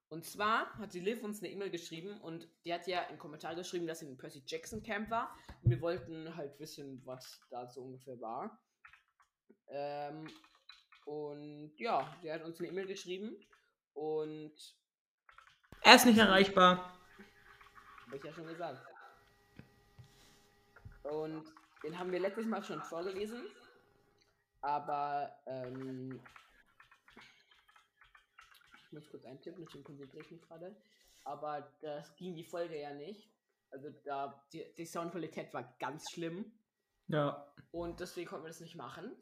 Und 0.10 0.24
zwar 0.26 0.72
hat 0.78 0.94
die 0.94 1.00
Liv 1.00 1.24
uns 1.24 1.42
eine 1.42 1.52
E-Mail 1.52 1.72
geschrieben 1.72 2.20
und 2.22 2.48
die 2.64 2.74
hat 2.74 2.88
ja 2.88 3.08
einen 3.08 3.18
Kommentar 3.18 3.56
geschrieben, 3.56 3.88
dass 3.88 4.00
sie 4.00 4.08
in 4.08 4.18
Percy 4.18 4.44
Jackson 4.46 4.84
Camp 4.84 5.10
war. 5.10 5.36
Und 5.64 5.72
wir 5.72 5.82
wollten 5.82 6.36
halt 6.36 6.60
wissen, 6.60 7.02
was 7.06 7.42
da 7.50 7.68
so 7.68 7.82
ungefähr 7.82 8.20
war. 8.22 8.62
Ähm, 9.68 10.28
und 11.06 11.74
ja, 11.78 12.16
der 12.24 12.36
hat 12.36 12.44
uns 12.44 12.60
eine 12.60 12.70
E-Mail 12.70 12.86
geschrieben 12.88 13.36
und 13.94 14.54
Er 15.82 15.96
ist 15.96 16.06
nicht 16.06 16.18
erreichbar. 16.20 16.98
habe 18.06 18.18
ich 18.18 18.24
ja 18.24 18.34
schon 18.34 18.48
gesagt. 18.48 18.86
Und 21.04 21.44
den 21.84 21.98
haben 21.98 22.12
wir 22.12 22.20
letztes 22.20 22.46
Mal 22.46 22.64
schon 22.64 22.82
vorgelesen, 22.82 23.44
aber 24.62 25.36
ähm, 25.46 26.20
ich 28.86 28.92
muss 28.92 29.10
kurz 29.10 29.26
eintippen, 29.26 29.66
deswegen 29.66 29.84
konzentriere 29.84 30.24
ich 30.24 30.32
mich 30.32 30.42
gerade. 30.42 30.76
Aber 31.24 31.76
das 31.82 32.16
ging 32.16 32.36
die 32.36 32.44
Folge 32.44 32.80
ja 32.80 32.94
nicht. 32.94 33.32
Also 33.72 33.90
da 34.04 34.46
die, 34.54 34.64
die 34.78 34.86
Soundqualität 34.86 35.54
war 35.54 35.76
ganz 35.80 36.10
schlimm 36.12 36.52
Ja. 37.08 37.52
und 37.72 38.00
deswegen 38.00 38.30
konnten 38.30 38.46
wir 38.46 38.50
das 38.50 38.60
nicht 38.62 38.76
machen. 38.76 39.16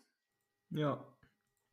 Ja. 0.70 1.08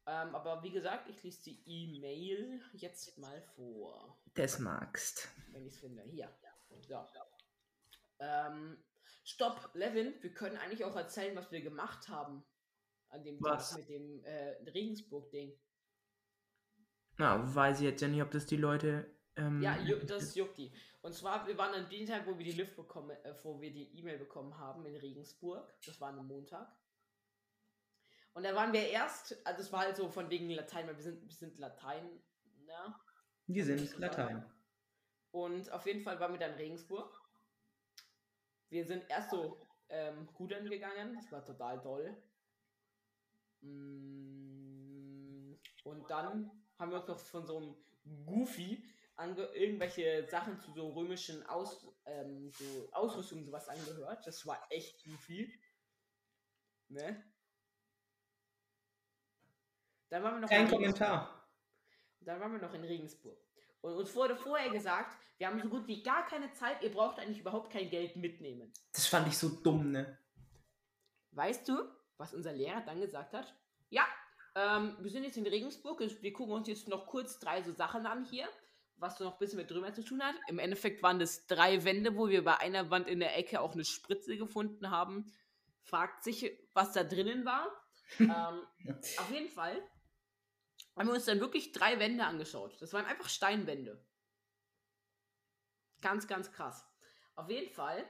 Ähm, 0.06 0.34
aber 0.34 0.62
wie 0.62 0.70
gesagt, 0.70 1.08
ich 1.08 1.22
lese 1.22 1.42
die 1.44 1.62
E-Mail 1.66 2.60
jetzt 2.72 3.18
mal 3.18 3.42
vor. 3.54 4.18
Das 4.34 4.58
magst. 4.58 5.28
wenn 5.52 5.66
ich 5.66 5.74
es 5.74 5.80
finde. 5.80 6.02
Hier. 6.04 6.30
So. 6.88 7.04
Ähm, 8.20 8.82
stopp, 9.24 9.70
Levin, 9.74 10.14
wir 10.22 10.32
können 10.32 10.56
eigentlich 10.56 10.84
auch 10.84 10.96
erzählen, 10.96 11.36
was 11.36 11.50
wir 11.50 11.60
gemacht 11.60 12.08
haben. 12.08 12.44
An 13.08 13.24
dem 13.24 13.38
Was? 13.42 13.70
Tag 13.70 13.78
mit 13.80 13.88
dem 13.88 14.24
äh, 14.24 14.50
Regensburg-Ding. 14.70 15.58
Na, 17.20 17.54
weiß 17.54 17.80
ich 17.80 17.84
jetzt 17.84 18.00
ja 18.00 18.08
nicht, 18.08 18.22
ob 18.22 18.30
das 18.30 18.46
die 18.46 18.56
Leute. 18.56 19.14
Ähm, 19.36 19.60
Ja, 19.62 19.76
das 20.06 20.34
juckt 20.34 20.56
die. 20.56 20.72
Und 21.02 21.14
zwar, 21.14 21.46
wir 21.46 21.56
waren 21.58 21.74
an 21.74 21.88
dem 21.88 22.06
Tag, 22.06 22.26
wo 22.26 22.36
wir 22.36 22.44
die 22.44 22.52
Lift 22.52 22.76
bekommen, 22.76 23.10
äh, 23.10 23.34
wo 23.42 23.60
wir 23.60 23.70
die 23.70 23.96
E-Mail 23.98 24.18
bekommen 24.18 24.58
haben 24.58 24.84
in 24.86 24.96
Regensburg. 24.96 25.72
Das 25.84 26.00
war 26.00 26.08
am 26.08 26.26
Montag. 26.26 26.74
Und 28.32 28.44
da 28.44 28.54
waren 28.54 28.72
wir 28.72 28.88
erst, 28.88 29.36
also 29.46 29.60
es 29.60 29.70
war 29.72 29.80
halt 29.80 29.96
so 29.96 30.08
von 30.08 30.30
wegen 30.30 30.48
Latein, 30.50 30.86
weil 30.86 30.96
wir 30.96 31.02
sind, 31.02 31.22
wir 31.22 31.34
sind 31.34 31.58
Latein, 31.58 32.22
ne? 32.64 32.94
Die 33.46 33.62
sind 33.62 33.98
Latein. 33.98 34.44
Und 35.30 35.70
auf 35.72 35.86
jeden 35.86 36.02
Fall 36.02 36.18
waren 36.20 36.32
wir 36.32 36.38
dann 36.40 36.52
in 36.52 36.56
Regensburg. 36.58 37.20
Wir 38.70 38.84
sind 38.86 39.04
erst 39.10 39.30
so 39.30 39.66
ähm, 39.88 40.28
rudern 40.38 40.68
gegangen. 40.70 41.14
Das 41.16 41.30
war 41.32 41.44
total 41.44 41.80
toll. 41.80 42.16
Mm, 43.62 45.54
Und 45.84 46.08
dann 46.10 46.50
haben 46.80 46.90
wir 46.90 46.98
uns 46.98 47.08
noch 47.08 47.18
von 47.18 47.46
so 47.46 47.58
einem 47.58 47.76
Goofy 48.26 48.82
irgendwelche 49.54 50.26
Sachen 50.28 50.58
zu 50.58 50.72
so 50.72 50.88
römischen 50.90 51.44
Aus 51.46 51.86
ähm, 52.06 52.50
so 52.52 52.88
Ausrüstungen 52.92 53.44
sowas 53.44 53.68
angehört. 53.68 54.26
Das 54.26 54.46
war 54.46 54.64
echt 54.70 55.04
goofy. 55.04 55.52
Ne? 56.88 57.22
Dann 60.08 60.22
waren 60.22 60.36
wir 60.36 60.40
noch 60.40 60.48
Kein 60.48 60.66
in 60.66 60.74
Regensburg. 60.74 61.08
Kommentar. 61.08 61.48
Dann 62.20 62.40
waren 62.40 62.52
wir 62.52 62.60
noch 62.60 62.74
in 62.74 62.84
Regensburg. 62.84 63.38
Und 63.82 63.94
uns 63.94 64.14
wurde 64.14 64.36
vorher 64.36 64.70
gesagt, 64.70 65.16
wir 65.38 65.46
haben 65.46 65.60
so 65.60 65.68
gut 65.68 65.86
wie 65.86 66.02
gar 66.02 66.26
keine 66.26 66.52
Zeit, 66.52 66.82
ihr 66.82 66.92
braucht 66.92 67.18
eigentlich 67.18 67.38
überhaupt 67.38 67.72
kein 67.72 67.88
Geld 67.88 68.16
mitnehmen. 68.16 68.72
Das 68.92 69.06
fand 69.06 69.28
ich 69.28 69.38
so 69.38 69.48
dumm, 69.48 69.90
ne? 69.90 70.18
Weißt 71.32 71.68
du, 71.68 71.88
was 72.16 72.34
unser 72.34 72.52
Lehrer 72.52 72.82
dann 72.82 73.00
gesagt 73.00 73.32
hat? 73.32 73.54
Ja, 73.88 74.06
ähm, 74.54 74.96
wir 75.00 75.10
sind 75.10 75.24
jetzt 75.24 75.36
in 75.36 75.46
Regensburg, 75.46 76.00
wir 76.00 76.32
gucken 76.32 76.54
uns 76.54 76.68
jetzt 76.68 76.88
noch 76.88 77.06
kurz 77.06 77.38
drei 77.38 77.62
so 77.62 77.72
Sachen 77.72 78.06
an 78.06 78.24
hier, 78.24 78.48
was 78.96 79.18
so 79.18 79.24
noch 79.24 79.34
ein 79.34 79.38
bisschen 79.38 79.58
mit 79.58 79.70
Römer 79.72 79.92
zu 79.92 80.04
tun 80.04 80.22
hat. 80.22 80.34
Im 80.48 80.58
Endeffekt 80.58 81.02
waren 81.02 81.18
das 81.18 81.46
drei 81.46 81.84
Wände, 81.84 82.16
wo 82.16 82.28
wir 82.28 82.44
bei 82.44 82.58
einer 82.58 82.90
Wand 82.90 83.08
in 83.08 83.20
der 83.20 83.36
Ecke 83.36 83.60
auch 83.60 83.72
eine 83.72 83.84
Spritze 83.84 84.36
gefunden 84.36 84.90
haben. 84.90 85.32
Fragt 85.82 86.24
sich, 86.24 86.52
was 86.74 86.92
da 86.92 87.04
drinnen 87.04 87.44
war. 87.44 87.68
ähm, 88.18 88.28
auf 89.18 89.30
jeden 89.30 89.48
Fall. 89.48 89.80
haben 90.96 91.08
wir 91.08 91.14
uns 91.14 91.26
dann 91.26 91.40
wirklich 91.40 91.72
drei 91.72 91.98
Wände 91.98 92.24
angeschaut. 92.24 92.76
Das 92.80 92.92
waren 92.92 93.06
einfach 93.06 93.28
Steinwände. 93.28 94.04
Ganz, 96.00 96.26
ganz 96.26 96.50
krass. 96.50 96.84
Auf 97.36 97.48
jeden 97.48 97.70
Fall 97.70 98.04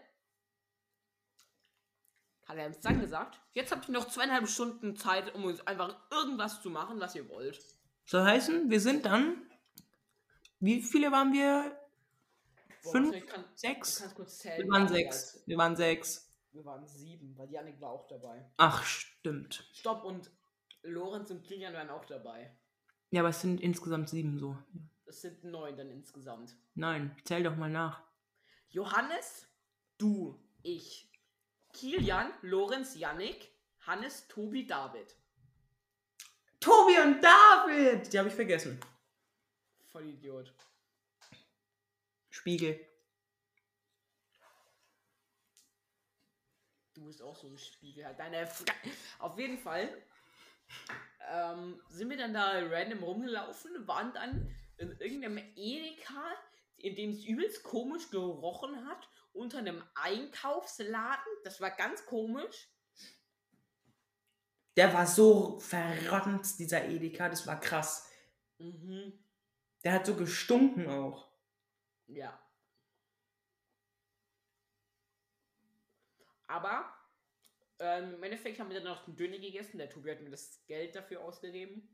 hat 2.51 2.59
er 2.59 2.67
uns 2.67 2.81
dann 2.81 3.01
gesagt, 3.01 3.41
jetzt 3.53 3.73
habt 3.73 3.89
ihr 3.89 3.93
noch 3.93 4.09
zweieinhalb 4.09 4.49
Stunden 4.49 4.97
Zeit, 4.97 5.35
um 5.35 5.45
uns 5.45 5.67
einfach 5.67 5.97
irgendwas 6.11 6.61
zu 6.63 6.69
machen, 6.71 7.01
was 7.01 7.15
ihr 7.15 7.29
wollt. 7.29 7.61
Soll 8.07 8.25
heißen, 8.25 8.69
wir 8.71 8.81
sind 8.81 9.07
dann. 9.07 9.47
Wie 10.59 10.83
viele 10.83 11.11
waren 11.13 11.33
wir? 11.33 11.77
Boah, 12.83 12.93
Fünf? 12.93 13.15
ich 13.15 13.27
kann, 13.27 13.45
Sechs? 13.55 14.03
Kurz 14.15 14.39
zählen. 14.39 14.63
Wir 14.65 14.69
waren 14.73 14.89
sechs. 14.89 15.35
als- 15.35 15.47
Wir 15.47 15.57
waren 15.59 15.77
sechs. 15.77 16.27
Wir 16.53 16.65
waren 16.65 16.87
sieben, 16.87 17.37
weil 17.39 17.51
Janik 17.51 17.81
war 17.81 17.91
auch 17.91 18.09
dabei. 18.09 18.51
Ach, 18.57 18.83
stimmt. 18.85 19.69
Stopp 19.73 20.05
und 20.05 20.31
Lorenz 20.83 21.31
und 21.31 21.45
Kilian 21.45 21.73
waren 21.75 21.91
auch 21.91 22.05
dabei. 22.07 22.57
Ja, 23.11 23.21
aber 23.21 23.29
es 23.31 23.41
sind 23.41 23.61
insgesamt 23.61 24.09
sieben 24.09 24.39
so. 24.39 24.57
Das 25.07 25.21
sind 25.21 25.45
neun 25.45 25.77
dann 25.77 25.91
insgesamt. 25.91 26.57
Nein, 26.75 27.15
zähl 27.25 27.43
doch 27.43 27.57
mal 27.57 27.71
nach. 27.71 28.03
Johannes, 28.71 29.47
du, 29.99 30.41
ich, 30.63 31.10
Kilian, 31.73 32.33
Lorenz, 32.43 32.97
Janik, 32.97 33.51
Hannes, 33.87 34.27
Tobi, 34.29 34.67
David. 34.67 35.15
Tobi 36.61 36.99
und 36.99 37.23
David! 37.23 38.13
Die 38.13 38.19
habe 38.19 38.29
ich 38.29 38.35
vergessen. 38.35 38.79
Voll 39.91 40.09
Idiot. 40.09 40.53
Spiegel. 42.29 42.87
Du 46.95 47.07
bist 47.07 47.23
auch 47.23 47.35
so 47.35 47.49
ein 47.49 47.57
Spiegel. 47.57 48.05
halt. 48.05 48.19
Deine 48.19 48.49
Auf 49.19 49.39
jeden 49.39 49.59
Fall 49.59 49.91
ähm, 51.31 51.81
sind 51.89 52.11
wir 52.11 52.17
dann 52.17 52.35
da 52.35 52.59
random 52.59 53.03
rumgelaufen, 53.03 53.87
waren 53.87 54.13
dann 54.13 54.55
in 54.77 54.91
irgendeinem 55.01 55.39
Edeka, 55.57 56.25
in 56.77 56.97
dem 56.97 57.11
es 57.11 57.25
übelst 57.25 57.63
komisch 57.63 58.11
gerochen 58.11 58.87
hat, 58.87 59.09
unter 59.33 59.59
einem 59.59 59.83
Einkaufsladen. 59.95 61.33
Das 61.45 61.61
war 61.61 61.71
ganz 61.71 62.05
komisch. 62.07 62.69
Der 64.77 64.93
war 64.95 65.07
so 65.07 65.59
verrottet, 65.59 66.59
dieser 66.59 66.85
Edeka. 66.87 67.29
Das 67.29 67.47
war 67.47 67.61
krass. 67.61 68.11
Mhm. 68.59 69.13
Der 69.85 69.93
hat 69.93 70.07
so 70.07 70.15
gestunken 70.15 70.89
auch. 70.89 71.31
Ja. 72.07 72.39
Aber 76.47 76.93
ähm, 77.79 78.15
im 78.15 78.23
Endeffekt 78.23 78.59
haben 78.59 78.69
wir 78.69 78.77
dann 78.77 78.93
noch 78.93 79.07
einen 79.07 79.17
Döner 79.17 79.39
gegessen. 79.39 79.79
Der 79.79 79.89
Tobi 79.89 80.11
hat 80.11 80.21
mir 80.21 80.31
das 80.31 80.65
Geld 80.67 80.95
dafür 80.95 81.23
ausgegeben. 81.23 81.89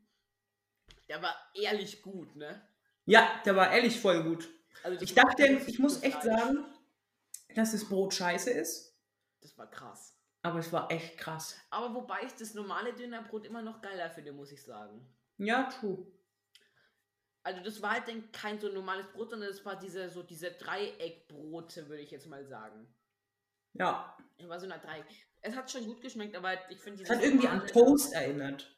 Der 1.07 1.21
war 1.21 1.35
ehrlich 1.53 2.01
gut, 2.01 2.35
ne? 2.35 2.67
Ja, 3.05 3.41
der 3.45 3.55
war 3.55 3.71
ehrlich 3.71 3.99
voll 3.99 4.23
gut. 4.23 4.49
Also 4.83 5.01
Ich 5.01 5.13
dachte, 5.13 5.45
ich 5.67 5.79
muss 5.79 6.03
echt 6.03 6.21
sagen, 6.23 6.65
dass 7.57 7.71
das 7.71 7.85
Brot 7.85 8.13
scheiße 8.13 8.51
ist. 8.51 8.95
Das 9.41 9.57
war 9.57 9.69
krass. 9.69 10.15
Aber 10.43 10.59
es 10.59 10.71
war 10.71 10.91
echt 10.91 11.17
krass. 11.17 11.59
Aber 11.71 11.95
wobei 11.95 12.21
ich 12.23 12.33
das 12.33 12.53
normale 12.53 12.93
Dönerbrot 12.93 13.45
immer 13.45 13.61
noch 13.63 13.81
geiler 13.81 14.09
finde, 14.11 14.31
muss 14.31 14.51
ich 14.51 14.63
sagen. 14.63 15.05
Ja, 15.37 15.63
true. 15.63 16.05
Also 17.43 17.63
das 17.63 17.81
war 17.81 17.91
halt 17.91 18.07
dann 18.07 18.31
kein 18.31 18.59
so 18.59 18.69
normales 18.69 19.07
Brot, 19.07 19.31
sondern 19.31 19.49
das 19.49 19.65
war 19.65 19.75
diese 19.77 20.09
so 20.09 20.21
diese 20.21 20.51
Dreieckbrote, 20.51 21.89
würde 21.89 22.03
ich 22.03 22.11
jetzt 22.11 22.27
mal 22.27 22.45
sagen. 22.45 22.93
Ja. 23.73 24.15
Es 24.37 24.47
war 24.47 24.59
so 24.59 24.65
eine 24.65 24.79
Dreieck. 24.79 25.05
Es 25.41 25.55
hat 25.55 25.71
schon 25.71 25.85
gut 25.85 26.01
geschmeckt, 26.01 26.35
aber 26.35 26.69
ich 26.69 26.79
finde 26.79 27.03
Es 27.03 27.09
hat 27.09 27.23
irgendwie 27.23 27.47
an 27.47 27.65
Toast 27.65 28.13
erinnert. 28.13 28.75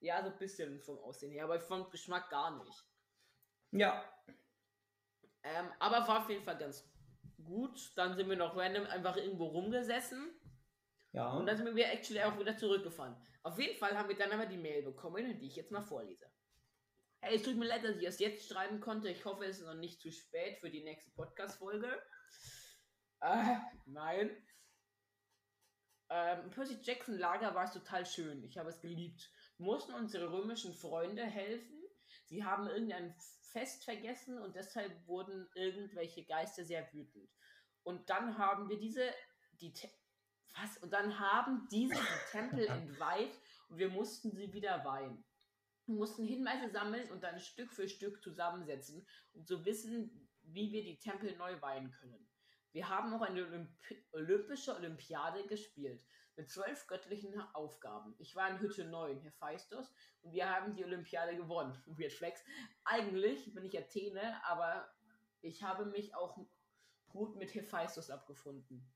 Ja, 0.00 0.22
so 0.22 0.30
ein 0.30 0.38
bisschen 0.38 0.80
vom 0.80 0.98
Aussehen 0.98 1.32
her, 1.32 1.44
aber 1.44 1.60
vom 1.60 1.88
Geschmack 1.90 2.30
gar 2.30 2.64
nicht. 2.64 2.84
Ja. 3.72 4.04
Ähm, 5.42 5.70
aber 5.78 6.06
war 6.08 6.20
auf 6.20 6.30
jeden 6.30 6.44
Fall 6.44 6.58
ganz 6.58 6.84
gut. 7.48 7.92
Dann 7.96 8.16
sind 8.16 8.28
wir 8.28 8.36
noch 8.36 8.56
random 8.56 8.86
einfach 8.86 9.16
irgendwo 9.16 9.46
rumgesessen. 9.46 10.32
Ja. 11.12 11.32
Und 11.32 11.46
dann 11.46 11.56
sind 11.56 11.74
wir 11.74 11.90
actually 11.90 12.22
auch 12.22 12.38
wieder 12.38 12.56
zurückgefahren. 12.56 13.16
Auf 13.42 13.58
jeden 13.58 13.76
Fall 13.76 13.96
haben 13.96 14.08
wir 14.08 14.16
dann 14.16 14.32
aber 14.32 14.46
die 14.46 14.58
Mail 14.58 14.82
bekommen, 14.82 15.38
die 15.38 15.46
ich 15.46 15.56
jetzt 15.56 15.72
mal 15.72 15.82
vorlese. 15.82 16.26
Hey, 17.20 17.34
es 17.34 17.42
tut 17.42 17.56
mir 17.56 17.66
leid, 17.66 17.82
dass 17.82 17.96
ich 17.96 18.04
das 18.04 18.20
jetzt 18.20 18.48
schreiben 18.48 18.80
konnte. 18.80 19.08
Ich 19.08 19.24
hoffe, 19.24 19.44
es 19.44 19.58
ist 19.58 19.66
noch 19.66 19.74
nicht 19.74 20.00
zu 20.00 20.12
spät 20.12 20.58
für 20.58 20.70
die 20.70 20.84
nächste 20.84 21.10
Podcast-Folge. 21.12 22.00
Äh, 23.20 23.56
nein. 23.86 24.30
Ähm, 26.10 26.50
Percy 26.50 26.78
Jackson 26.80 27.18
Lager 27.18 27.54
war 27.54 27.64
es 27.64 27.72
total 27.72 28.06
schön. 28.06 28.44
Ich 28.44 28.56
habe 28.56 28.68
es 28.68 28.80
geliebt. 28.80 29.30
Wir 29.56 29.66
mussten 29.66 29.94
unsere 29.94 30.30
römischen 30.32 30.72
Freunde 30.74 31.24
helfen. 31.24 31.82
Sie 32.26 32.44
haben 32.44 32.68
irgendein 32.68 33.14
Fest 33.52 33.84
vergessen 33.84 34.38
und 34.38 34.54
deshalb 34.54 35.06
wurden 35.06 35.48
irgendwelche 35.54 36.24
Geister 36.24 36.64
sehr 36.64 36.86
wütend. 36.92 37.28
Und 37.82 38.08
dann 38.10 38.38
haben 38.38 38.68
wir 38.68 38.78
diese, 38.78 39.10
die, 39.60 39.72
was? 40.60 40.78
Und 40.78 40.92
dann 40.92 41.18
haben 41.18 41.68
diese 41.70 41.94
die 41.94 42.30
Tempel 42.30 42.66
entweiht 42.66 43.38
und 43.68 43.78
wir 43.78 43.88
mussten 43.90 44.32
sie 44.32 44.52
wieder 44.52 44.84
weihen. 44.84 45.24
Wir 45.86 45.94
mussten 45.94 46.24
Hinweise 46.24 46.70
sammeln 46.70 47.10
und 47.10 47.22
dann 47.22 47.40
Stück 47.40 47.72
für 47.72 47.88
Stück 47.88 48.22
zusammensetzen, 48.22 49.06
um 49.32 49.46
zu 49.46 49.64
wissen, 49.64 50.28
wie 50.42 50.70
wir 50.70 50.82
die 50.82 50.98
Tempel 50.98 51.34
neu 51.36 51.60
weihen 51.62 51.90
können. 51.92 52.28
Wir 52.72 52.88
haben 52.88 53.14
auch 53.14 53.22
eine 53.22 53.46
Olympi 53.46 54.06
olympische 54.12 54.74
Olympiade 54.76 55.46
gespielt 55.46 56.04
mit 56.36 56.48
zwölf 56.48 56.86
göttlichen 56.86 57.40
Aufgaben. 57.52 58.14
Ich 58.18 58.36
war 58.36 58.48
in 58.48 58.60
Hütte 58.60 58.84
9, 58.84 59.20
Hephaistos, 59.22 59.92
und 60.22 60.32
wir 60.32 60.48
haben 60.48 60.74
die 60.74 60.84
Olympiade 60.84 61.36
gewonnen. 61.36 61.82
Weird 61.86 62.12
Flex. 62.12 62.44
Eigentlich 62.84 63.52
bin 63.54 63.64
ich 63.64 63.76
Athene, 63.76 64.40
aber 64.44 64.88
ich 65.40 65.62
habe 65.62 65.86
mich 65.86 66.14
auch 66.14 66.38
gut 67.08 67.36
mit 67.36 67.54
Hephaistos 67.54 68.10
abgefunden. 68.10 68.92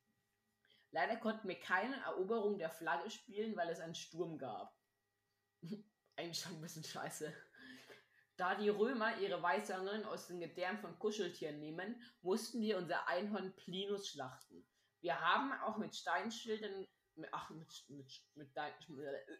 Leider 0.90 1.16
konnten 1.16 1.48
wir 1.48 1.58
keine 1.58 1.96
Eroberung 2.04 2.58
der 2.58 2.70
Flagge 2.70 3.10
spielen, 3.10 3.56
weil 3.56 3.70
es 3.70 3.80
einen 3.80 3.94
Sturm 3.94 4.38
gab. 4.38 4.76
Eigentlich 6.16 6.40
schon 6.40 6.52
ein 6.52 6.60
bisschen 6.60 6.84
scheiße. 6.84 7.32
Da 8.36 8.54
die 8.54 8.68
Römer 8.68 9.18
ihre 9.18 9.42
Weisungen 9.42 10.04
aus 10.04 10.26
den 10.26 10.40
Gedärmen 10.40 10.80
von 10.80 10.98
Kuscheltieren 10.98 11.60
nehmen, 11.60 12.00
mussten 12.20 12.60
wir 12.60 12.78
unser 12.78 13.08
Einhorn 13.08 13.54
Plinus 13.56 14.08
schlachten. 14.08 14.66
Wir 15.00 15.20
haben 15.20 15.52
auch 15.62 15.78
mit 15.78 15.94
Steinschildern, 15.94 16.86
ach, 17.30 17.50
mit, 17.50 17.84
mit, 17.88 18.22
mit 18.34 18.50
Stein, 18.50 18.72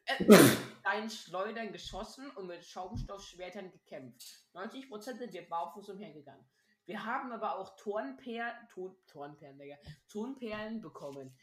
äh, 0.06 0.24
Steinschleudern 0.80 1.72
geschossen 1.72 2.30
und 2.32 2.46
mit 2.46 2.64
Schaumstoffschwertern 2.64 3.70
gekämpft. 3.70 4.22
90% 4.54 5.18
sind 5.18 5.32
wir 5.32 5.48
barfuß 5.48 5.90
umhergegangen. 5.90 6.44
Wir 6.92 7.06
haben 7.06 7.32
aber 7.32 7.58
auch 7.58 7.74
Tornperlen, 7.76 8.68
Ton, 8.68 8.94
Tornperlen, 9.06 9.58
Digga, 9.58 9.78
Tonperlen 10.10 10.82
bekommen. 10.82 11.34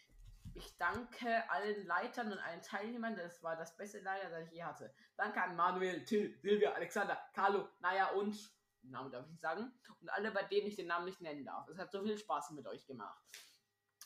Ich 0.54 0.78
danke 0.78 1.50
allen 1.50 1.88
Leitern 1.88 2.32
und 2.32 2.38
allen 2.38 2.62
Teilnehmern, 2.62 3.16
das 3.16 3.42
war 3.42 3.56
das 3.56 3.76
beste 3.76 4.00
Lager, 4.02 4.30
das 4.30 4.46
ich 4.46 4.54
je 4.54 4.64
hatte. 4.64 4.94
Danke 5.18 5.42
an 5.42 5.56
Manuel, 5.56 6.06
Till, 6.06 6.38
Silvia, 6.40 6.74
Alexander, 6.74 7.18
Carlo, 7.34 7.68
Naya 7.80 8.12
und, 8.12 8.38
Namen 8.84 9.10
darf 9.10 9.26
ich 9.26 9.32
nicht 9.32 9.42
sagen, 9.42 9.74
und 10.02 10.10
alle, 10.10 10.30
bei 10.30 10.44
denen 10.44 10.68
ich 10.68 10.76
den 10.76 10.86
Namen 10.86 11.06
nicht 11.06 11.20
nennen 11.20 11.44
darf. 11.44 11.68
Es 11.68 11.80
hat 11.80 11.92
so 11.92 12.04
viel 12.04 12.20
Spaß 12.20 12.52
mit 12.52 12.68
euch 12.68 12.86
gemacht. 12.86 13.20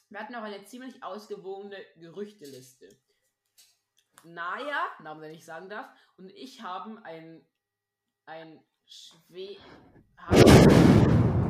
Wir 0.08 0.21
hatten 0.21 0.36
auch 0.36 0.43
eine 0.43 0.63
ziemlich 0.63 1.03
ausgewogene 1.03 1.75
Gerüchteliste. 1.97 2.88
Naya, 4.23 4.86
Namen, 5.01 5.23
den 5.23 5.32
ich 5.32 5.43
sagen 5.43 5.67
darf, 5.67 5.89
und 6.15 6.29
ich 6.29 6.62
haben 6.62 7.03
ein, 7.03 7.45
ein 8.27 8.63
Schwe 8.86 9.58
haben 10.15 10.83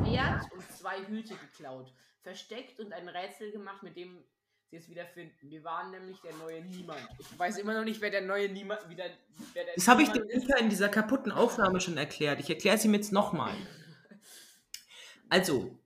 Schwert 0.04 0.52
und 0.52 0.70
zwei 0.70 1.04
Hüte 1.06 1.34
geklaut, 1.34 1.92
versteckt 2.22 2.80
und 2.80 2.92
ein 2.92 3.08
Rätsel 3.08 3.52
gemacht, 3.52 3.82
mit 3.82 3.96
dem 3.96 4.24
sie 4.70 4.76
es 4.76 4.88
wieder 4.88 5.06
finden. 5.06 5.50
Wir 5.50 5.64
waren 5.64 5.90
nämlich 5.90 6.20
der 6.20 6.34
neue 6.34 6.62
Niemand. 6.62 7.00
Ich 7.18 7.38
weiß 7.38 7.58
immer 7.58 7.74
noch 7.74 7.84
nicht, 7.84 8.00
wer 8.00 8.10
der 8.10 8.22
neue 8.22 8.48
Niemand 8.48 8.88
wieder. 8.88 9.04
Das 9.74 9.88
habe 9.88 10.02
ich 10.02 10.10
dem. 10.10 10.26
Mika 10.26 10.58
in 10.58 10.68
dieser 10.68 10.88
kaputten 10.88 11.32
Aufnahme 11.32 11.80
schon 11.80 11.96
erklärt. 11.96 12.40
Ich 12.40 12.50
erkläre 12.50 12.76
es 12.76 12.84
ihm 12.84 12.94
jetzt 12.94 13.12
nochmal. 13.12 13.54
Also, 15.30 15.76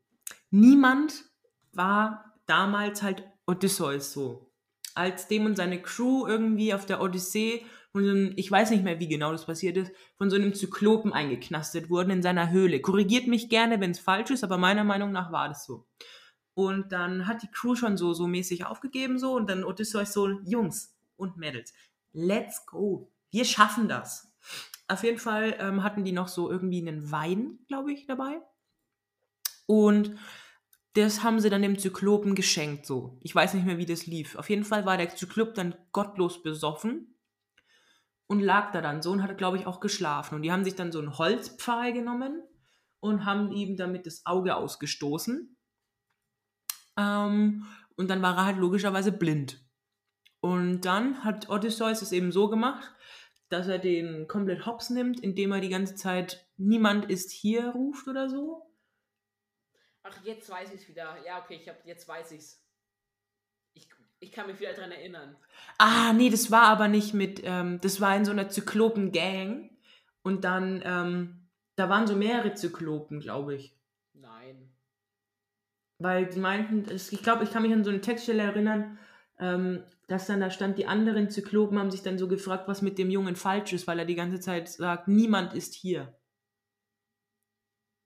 niemand 0.50 1.24
war 1.72 2.34
damals 2.46 3.02
halt 3.02 3.22
Odysseus 3.46 4.12
so. 4.12 4.52
Als 4.94 5.28
dem 5.28 5.46
und 5.46 5.56
seine 5.56 5.80
Crew 5.80 6.26
irgendwie 6.26 6.74
auf 6.74 6.84
der 6.84 7.00
Odyssee 7.00 7.64
von 7.92 8.04
so 8.04 8.10
einem, 8.10 8.32
ich 8.36 8.50
weiß 8.50 8.70
nicht 8.70 8.84
mehr, 8.84 9.00
wie 9.00 9.08
genau 9.08 9.32
das 9.32 9.46
passiert 9.46 9.76
ist, 9.76 9.92
von 10.16 10.30
so 10.30 10.36
einem 10.36 10.54
Zyklopen 10.54 11.12
eingeknastet 11.12 11.90
wurden 11.90 12.10
in 12.10 12.22
seiner 12.22 12.50
Höhle. 12.50 12.80
Korrigiert 12.80 13.26
mich 13.26 13.48
gerne, 13.48 13.80
wenn 13.80 13.92
es 13.92 13.98
falsch 13.98 14.30
ist, 14.30 14.44
aber 14.44 14.58
meiner 14.58 14.84
Meinung 14.84 15.12
nach 15.12 15.32
war 15.32 15.48
das 15.48 15.64
so. 15.64 15.86
Und 16.54 16.92
dann 16.92 17.26
hat 17.26 17.42
die 17.42 17.50
Crew 17.50 17.76
schon 17.76 17.96
so, 17.96 18.12
so 18.14 18.26
mäßig 18.26 18.66
aufgegeben 18.66 19.18
so 19.18 19.34
und 19.34 19.48
dann 19.48 19.64
Odysseus 19.64 20.12
so, 20.12 20.28
Jungs 20.44 20.96
und 21.16 21.36
Mädels, 21.36 21.72
let's 22.12 22.66
go. 22.66 23.12
Wir 23.30 23.44
schaffen 23.44 23.88
das. 23.88 24.32
Auf 24.88 25.04
jeden 25.04 25.18
Fall 25.18 25.56
ähm, 25.58 25.82
hatten 25.82 26.04
die 26.04 26.12
noch 26.12 26.28
so 26.28 26.50
irgendwie 26.50 26.80
einen 26.80 27.10
Wein, 27.10 27.58
glaube 27.68 27.92
ich, 27.92 28.06
dabei. 28.06 28.40
Und 29.66 30.16
das 30.94 31.22
haben 31.22 31.40
sie 31.40 31.50
dann 31.50 31.62
dem 31.62 31.78
Zyklopen 31.78 32.34
geschenkt, 32.34 32.86
so. 32.86 33.18
Ich 33.20 33.34
weiß 33.34 33.54
nicht 33.54 33.66
mehr, 33.66 33.78
wie 33.78 33.86
das 33.86 34.06
lief. 34.06 34.34
Auf 34.36 34.48
jeden 34.50 34.64
Fall 34.64 34.86
war 34.86 34.96
der 34.96 35.14
Zyklop 35.14 35.54
dann 35.54 35.74
gottlos 35.92 36.42
besoffen. 36.42 37.17
Und 38.28 38.40
lag 38.40 38.72
da 38.72 38.80
dann 38.80 39.02
so 39.02 39.10
und 39.10 39.22
hatte, 39.22 39.34
glaube 39.34 39.56
ich, 39.56 39.66
auch 39.66 39.80
geschlafen. 39.80 40.36
Und 40.36 40.42
die 40.42 40.52
haben 40.52 40.64
sich 40.64 40.76
dann 40.76 40.92
so 40.92 41.00
einen 41.00 41.18
Holzpfahl 41.18 41.92
genommen 41.92 42.42
und 43.00 43.24
haben 43.24 43.50
ihm 43.52 43.76
damit 43.76 44.06
das 44.06 44.24
Auge 44.26 44.54
ausgestoßen. 44.54 45.56
Ähm, 46.96 47.66
und 47.96 48.08
dann 48.08 48.22
war 48.22 48.36
er 48.36 48.44
halt 48.44 48.58
logischerweise 48.58 49.12
blind. 49.12 49.64
Und 50.40 50.82
dann 50.82 51.24
hat 51.24 51.48
Odysseus 51.48 52.02
es 52.02 52.12
eben 52.12 52.30
so 52.30 52.48
gemacht, 52.48 52.94
dass 53.48 53.66
er 53.66 53.78
den 53.78 54.28
komplett 54.28 54.66
hops 54.66 54.90
nimmt, 54.90 55.20
indem 55.20 55.52
er 55.52 55.60
die 55.60 55.70
ganze 55.70 55.94
Zeit 55.94 56.46
niemand 56.56 57.10
ist 57.10 57.32
hier 57.32 57.70
ruft 57.70 58.06
oder 58.08 58.28
so. 58.28 58.70
Ach, 60.02 60.24
jetzt 60.24 60.50
weiß 60.50 60.72
ich 60.74 60.82
es 60.82 60.88
wieder. 60.88 61.16
Ja, 61.24 61.42
okay, 61.42 61.58
ich 61.60 61.68
hab, 61.68 61.84
jetzt 61.86 62.06
weiß 62.06 62.32
ich's. 62.32 62.62
Ich, 64.20 64.32
kann 64.32 64.46
mich 64.46 64.58
wieder 64.60 64.72
dran 64.72 64.90
erinnern. 64.90 65.36
Ah, 65.78 66.12
nee, 66.12 66.30
das 66.30 66.50
war 66.50 66.64
aber 66.64 66.88
nicht 66.88 67.14
mit, 67.14 67.40
ähm, 67.44 67.80
das 67.80 68.00
war 68.00 68.16
in 68.16 68.24
so 68.24 68.32
einer 68.32 68.48
Zyklopen-Gang. 68.48 69.70
Und 70.22 70.44
dann, 70.44 70.82
ähm, 70.84 71.48
da 71.76 71.88
waren 71.88 72.06
so 72.06 72.16
mehrere 72.16 72.54
Zyklopen, 72.54 73.20
glaube 73.20 73.54
ich. 73.54 73.76
Nein. 74.14 74.70
Weil 75.98 76.26
die 76.26 76.38
meinten, 76.38 76.86
ich 76.92 77.22
glaube, 77.22 77.44
ich 77.44 77.50
kann 77.50 77.62
mich 77.62 77.72
an 77.72 77.84
so 77.84 77.90
eine 77.90 78.00
Textstelle 78.00 78.42
erinnern, 78.42 78.98
ähm, 79.38 79.84
dass 80.08 80.26
dann 80.26 80.40
da 80.40 80.50
stand, 80.50 80.78
die 80.78 80.86
anderen 80.86 81.30
Zyklopen 81.30 81.78
haben 81.78 81.90
sich 81.90 82.02
dann 82.02 82.18
so 82.18 82.28
gefragt, 82.28 82.66
was 82.66 82.82
mit 82.82 82.98
dem 82.98 83.10
Jungen 83.10 83.36
falsch 83.36 83.72
ist, 83.72 83.86
weil 83.86 83.98
er 83.98 84.04
die 84.04 84.14
ganze 84.14 84.40
Zeit 84.40 84.68
sagt, 84.68 85.06
niemand 85.06 85.54
ist 85.54 85.74
hier. 85.74 86.18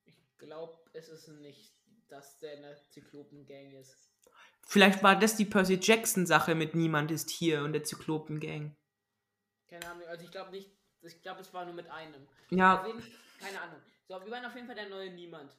Ich 0.04 0.16
glaube, 0.38 0.78
es 0.92 1.08
ist 1.08 1.28
nicht, 1.28 1.74
dass 2.08 2.38
der 2.40 2.54
in 2.54 2.62
der 2.62 2.76
Zyklopen-Gang 2.90 3.72
ist. 3.72 4.11
Vielleicht 4.66 5.02
war 5.02 5.18
das 5.18 5.36
die 5.36 5.44
Percy 5.44 5.78
Jackson-Sache 5.80 6.54
mit 6.54 6.74
niemand 6.74 7.10
ist 7.10 7.30
hier 7.30 7.62
und 7.62 7.72
der 7.72 7.84
Zyklopen-Gang. 7.84 8.74
Keine 9.68 9.90
Ahnung, 9.90 10.06
also 10.08 10.24
ich 10.24 10.30
glaube 10.30 10.50
nicht, 10.50 10.70
ich 11.02 11.20
glaube, 11.22 11.40
es 11.40 11.52
war 11.52 11.64
nur 11.64 11.74
mit 11.74 11.90
einem. 11.90 12.26
Ja, 12.50 12.86
jeden, 12.86 13.02
keine 13.40 13.60
Ahnung. 13.60 13.80
So, 14.08 14.22
wir 14.24 14.30
waren 14.30 14.44
auf 14.44 14.54
jeden 14.54 14.66
Fall 14.66 14.76
der 14.76 14.88
neue 14.88 15.10
Niemand. 15.10 15.56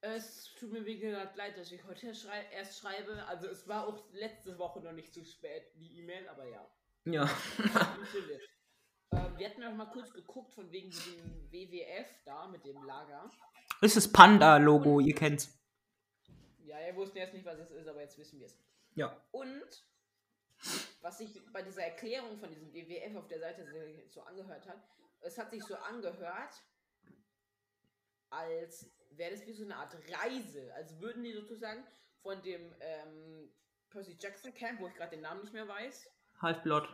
Es 0.00 0.54
tut 0.58 0.72
mir 0.72 0.84
wie 0.86 0.98
gesagt 0.98 1.36
leid, 1.36 1.58
dass 1.58 1.72
ich 1.72 1.84
heute 1.84 2.14
schrei 2.14 2.46
erst 2.52 2.78
schreibe. 2.78 3.24
Also 3.26 3.46
es 3.48 3.66
war 3.66 3.86
auch 3.86 4.04
letzte 4.12 4.58
Woche 4.58 4.80
noch 4.80 4.92
nicht 4.92 5.12
zu 5.12 5.24
spät, 5.24 5.64
die 5.74 5.98
E-Mail, 5.98 6.28
aber 6.28 6.44
ja. 6.46 6.66
ja. 7.04 7.30
Ähm, 9.12 9.38
wir 9.38 9.48
hatten 9.48 9.60
noch 9.60 9.74
mal 9.74 9.86
kurz 9.86 10.12
geguckt 10.12 10.52
von 10.52 10.70
wegen 10.72 10.90
diesem 10.90 11.50
WWF 11.50 12.06
da 12.24 12.48
mit 12.48 12.64
dem 12.64 12.82
Lager. 12.84 13.30
Das 13.80 13.94
ist 13.94 13.96
das 13.96 14.12
Panda-Logo, 14.12 15.00
ihr 15.00 15.14
kennt's. 15.14 15.56
Ja, 16.66 16.78
wir 16.84 16.96
wussten 16.96 17.18
jetzt 17.18 17.32
nicht, 17.32 17.44
was 17.44 17.58
es 17.58 17.70
ist, 17.70 17.86
aber 17.86 18.00
jetzt 18.00 18.18
wissen 18.18 18.40
wir 18.40 18.46
es. 18.46 18.58
Ja. 18.94 19.20
Und 19.30 19.84
was 21.00 21.18
sich 21.18 21.40
bei 21.52 21.62
dieser 21.62 21.84
Erklärung 21.84 22.38
von 22.38 22.48
diesem 22.50 22.72
WWF 22.72 23.16
auf 23.16 23.28
der 23.28 23.38
Seite 23.38 23.66
so- 24.08 24.22
angehört 24.22 24.66
hat, 24.66 24.82
es 25.20 25.38
hat 25.38 25.50
sich 25.50 25.62
so 25.64 25.76
angehört, 25.76 26.62
als 28.30 28.90
wäre 29.10 29.30
das 29.30 29.46
wie 29.46 29.52
so 29.52 29.64
eine 29.64 29.76
Art 29.76 29.94
Reise. 30.10 30.74
Als 30.74 30.98
würden 31.00 31.22
die 31.22 31.32
sozusagen 31.32 31.86
von 32.22 32.42
dem 32.42 32.74
ähm, 32.80 33.52
Percy 33.90 34.16
Jackson 34.18 34.52
Camp, 34.54 34.80
wo 34.80 34.88
ich 34.88 34.94
gerade 34.94 35.10
den 35.10 35.20
Namen 35.22 35.42
nicht 35.42 35.52
mehr 35.52 35.68
weiß, 35.68 36.10
Halfblood. 36.40 36.88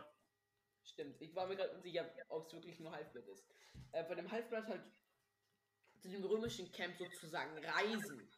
Stimmt, 0.85 1.21
ich 1.21 1.33
war 1.35 1.47
mir 1.47 1.55
gerade 1.55 1.73
unsicher, 1.73 2.09
ob 2.29 2.45
es 2.47 2.53
wirklich 2.53 2.79
nur 2.79 2.91
Halfblatt 2.91 3.27
ist. 3.27 3.45
Äh, 3.91 4.05
von 4.05 4.15
dem 4.17 4.29
Halfblatt 4.31 4.67
halt 4.67 4.83
zu 5.99 6.09
dem 6.09 6.23
römischen 6.23 6.71
Camp 6.71 6.95
sozusagen 6.97 7.57
reisen. 7.65 8.29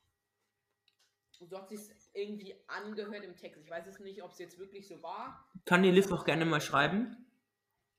Und 1.41 1.49
so 1.49 1.57
hat 1.57 1.69
sich 1.69 1.79
irgendwie 2.13 2.55
angehört 2.67 3.23
im 3.23 3.35
Text. 3.35 3.61
Ich 3.61 3.69
weiß 3.69 3.87
es 3.87 3.99
nicht, 3.99 4.23
ob 4.23 4.31
es 4.31 4.39
jetzt 4.39 4.57
wirklich 4.57 4.87
so 4.87 5.01
war. 5.01 5.49
Kann 5.65 5.83
die 5.83 5.91
Liv 5.91 6.11
auch 6.11 6.25
gerne 6.25 6.45
mal 6.45 6.61
schreiben. 6.61 7.25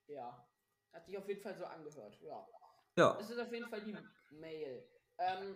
Ja. 0.07 0.47
Hat 0.93 1.05
sich 1.05 1.17
auf 1.17 1.27
jeden 1.27 1.41
Fall 1.41 1.55
so 1.55 1.65
angehört, 1.65 2.19
ja. 2.21 2.47
Ja. 2.95 3.13
Das 3.13 3.29
ist 3.29 3.39
auf 3.39 3.51
jeden 3.51 3.69
Fall 3.69 3.81
die 3.81 3.95
Mail. 4.31 4.83
Ähm, 5.19 5.55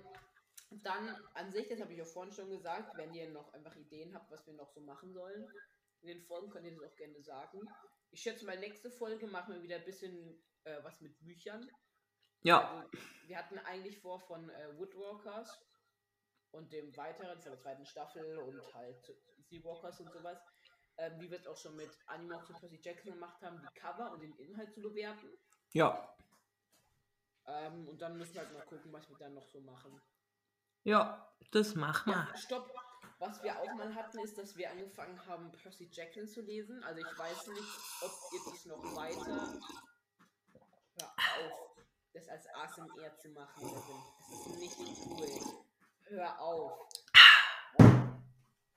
dann 0.84 1.16
an 1.34 1.52
sich, 1.52 1.68
das 1.68 1.82
habe 1.82 1.94
ich 1.94 2.02
auch 2.02 2.08
vorhin 2.08 2.34
schon 2.34 2.50
gesagt, 2.50 2.96
wenn 2.98 3.14
ihr 3.14 3.30
noch 3.30 3.52
einfach 3.54 3.76
Ideen 3.76 4.14
habt, 4.14 4.32
was 4.32 4.46
wir 4.46 4.54
noch 4.54 4.70
so 4.70 4.82
machen 4.82 5.14
sollen, 5.14 5.48
in 6.02 6.08
den 6.08 6.22
Folgen 6.22 6.50
könnt 6.50 6.66
ihr 6.66 6.72
das 6.72 6.84
auch 6.84 6.96
gerne 6.96 7.22
sagen. 7.22 7.60
Ich 8.12 8.22
schätze 8.22 8.46
mal, 8.46 8.60
nächste 8.60 8.92
Folge 8.92 9.28
machen 9.28 9.54
wir 9.54 9.64
wieder 9.64 9.78
ein 9.78 9.86
bisschen 9.86 10.42
äh, 10.64 10.78
was 10.84 11.00
mit 11.02 11.18
Büchern. 11.20 11.70
Ja. 12.44 12.72
Also, 12.72 12.92
wir 13.28 13.38
hatten 13.38 13.60
eigentlich 13.60 14.00
vor 14.00 14.20
von 14.20 14.50
äh, 14.50 14.78
Woodwalkers 14.78 15.62
und 16.52 16.72
dem 16.72 16.96
weiteren, 16.98 17.40
von 17.42 17.52
der 17.52 17.60
zweiten 17.60 17.86
Staffel 17.86 18.38
und 18.38 18.74
halt 18.74 19.14
Seawalkers 19.50 20.00
und 20.00 20.12
sowas, 20.12 20.40
ähm, 20.98 21.14
wie 21.20 21.30
wir 21.30 21.40
es 21.40 21.48
auch 21.48 21.58
schon 21.58 21.76
mit 21.76 21.90
Animox 22.08 22.50
und 22.50 22.60
Percy 22.60 22.80
Jackson 22.82 23.14
gemacht 23.14 23.42
haben, 23.42 23.60
die 23.62 23.80
Cover 23.80 24.12
und 24.12 24.22
den 24.22 24.36
Inhalt 24.38 24.74
zu 24.74 24.82
bewerten. 24.82 25.28
Ja. 25.74 26.16
Ähm, 27.48 27.88
und 27.88 28.02
dann 28.02 28.18
müssen 28.18 28.34
wir 28.34 28.42
halt 28.42 28.54
mal 28.54 28.66
gucken, 28.66 28.92
was 28.92 29.10
wir 29.10 29.18
dann 29.18 29.34
noch 29.34 29.48
so 29.48 29.60
machen. 29.62 30.02
Ja, 30.84 31.34
das 31.52 31.76
machen 31.76 32.12
wir. 32.12 32.28
Ja, 32.32 32.38
stopp! 32.38 32.74
Was 33.20 33.44
wir 33.44 33.56
auch 33.60 33.74
mal 33.76 33.94
hatten, 33.94 34.18
ist, 34.20 34.36
dass 34.38 34.56
wir 34.58 34.72
angefangen 34.72 35.24
haben, 35.28 35.52
Percy 35.52 35.88
Jackson 35.92 36.28
zu 36.28 36.42
lesen. 36.42 36.84
Also 36.84 37.02
ich 37.02 37.20
weiß 37.20 37.48
nicht, 37.48 37.68
ob 38.02 38.12
ihr 38.34 38.52
das 38.52 38.66
noch 38.66 38.96
weiter. 38.96 39.60
Hör 40.98 41.08
auf, 41.08 41.78
das 42.14 42.28
als 42.28 42.48
ASMR 42.48 43.16
zu 43.18 43.30
machen. 43.30 43.72
Das 43.74 44.48
ist 44.48 44.60
nicht 44.60 44.78
cool. 45.06 45.66
Hör 46.12 46.42
auf. 46.42 46.90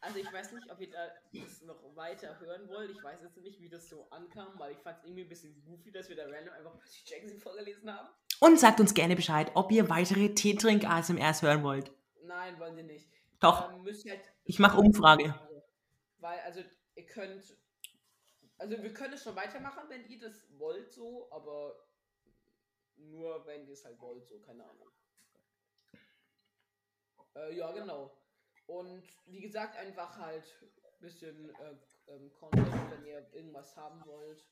Also 0.00 0.18
ich 0.18 0.32
weiß 0.32 0.52
nicht, 0.52 0.70
ob 0.70 0.80
ihr 0.80 0.90
da 0.90 1.08
das 1.32 1.62
noch 1.62 1.96
weiter 1.96 2.38
hören 2.38 2.68
wollt. 2.68 2.90
Ich 2.90 3.02
weiß 3.02 3.22
jetzt 3.22 3.38
nicht, 3.38 3.60
wie 3.60 3.68
das 3.68 3.88
so 3.88 4.08
ankam, 4.10 4.56
weil 4.58 4.72
ich 4.72 4.78
fand 4.78 4.98
es 4.98 5.04
irgendwie 5.04 5.22
ein 5.22 5.28
bisschen 5.28 5.64
goofy, 5.64 5.90
dass 5.90 6.08
wir 6.08 6.14
da 6.14 6.24
random 6.26 6.54
einfach 6.54 6.78
Percy 6.78 7.02
Jackson 7.06 7.38
vorgelesen 7.40 7.92
haben. 7.92 8.08
Und 8.38 8.60
sagt 8.60 8.78
uns 8.78 8.94
gerne 8.94 9.16
Bescheid, 9.16 9.50
ob 9.54 9.72
ihr 9.72 9.88
weitere 9.88 10.28
Teetrink-ASMRs 10.28 11.42
hören 11.42 11.64
wollt. 11.64 11.90
Nein, 12.22 12.60
wollen 12.60 12.76
sie 12.76 12.82
nicht. 12.84 13.10
Doch, 13.40 13.70
halt 13.70 14.32
ich 14.44 14.58
mache 14.60 14.78
Umfrage. 14.78 15.34
Weil, 16.18 16.38
also, 16.40 16.60
ihr 16.94 17.06
könnt. 17.06 17.56
Also, 18.58 18.80
wir 18.80 18.94
können 18.94 19.14
es 19.14 19.24
schon 19.24 19.34
weitermachen, 19.34 19.88
wenn 19.88 20.06
ihr 20.08 20.20
das 20.20 20.46
wollt, 20.58 20.92
so, 20.92 21.28
aber 21.32 21.74
nur, 22.96 23.44
wenn 23.46 23.66
ihr 23.66 23.72
es 23.72 23.84
halt 23.84 23.98
wollt, 24.00 24.24
so, 24.28 24.38
keine 24.38 24.62
Ahnung. 24.62 24.88
Äh, 27.34 27.56
ja, 27.56 27.70
genau. 27.72 28.16
Und 28.66 29.02
wie 29.26 29.40
gesagt, 29.40 29.76
einfach 29.76 30.18
halt 30.18 30.44
ein 30.62 31.00
bisschen 31.00 31.50
äh, 31.50 31.76
ähm, 32.12 32.32
Content, 32.32 32.66
wenn 32.90 33.06
ihr 33.06 33.26
irgendwas 33.32 33.76
haben 33.76 34.04
wollt. 34.06 34.44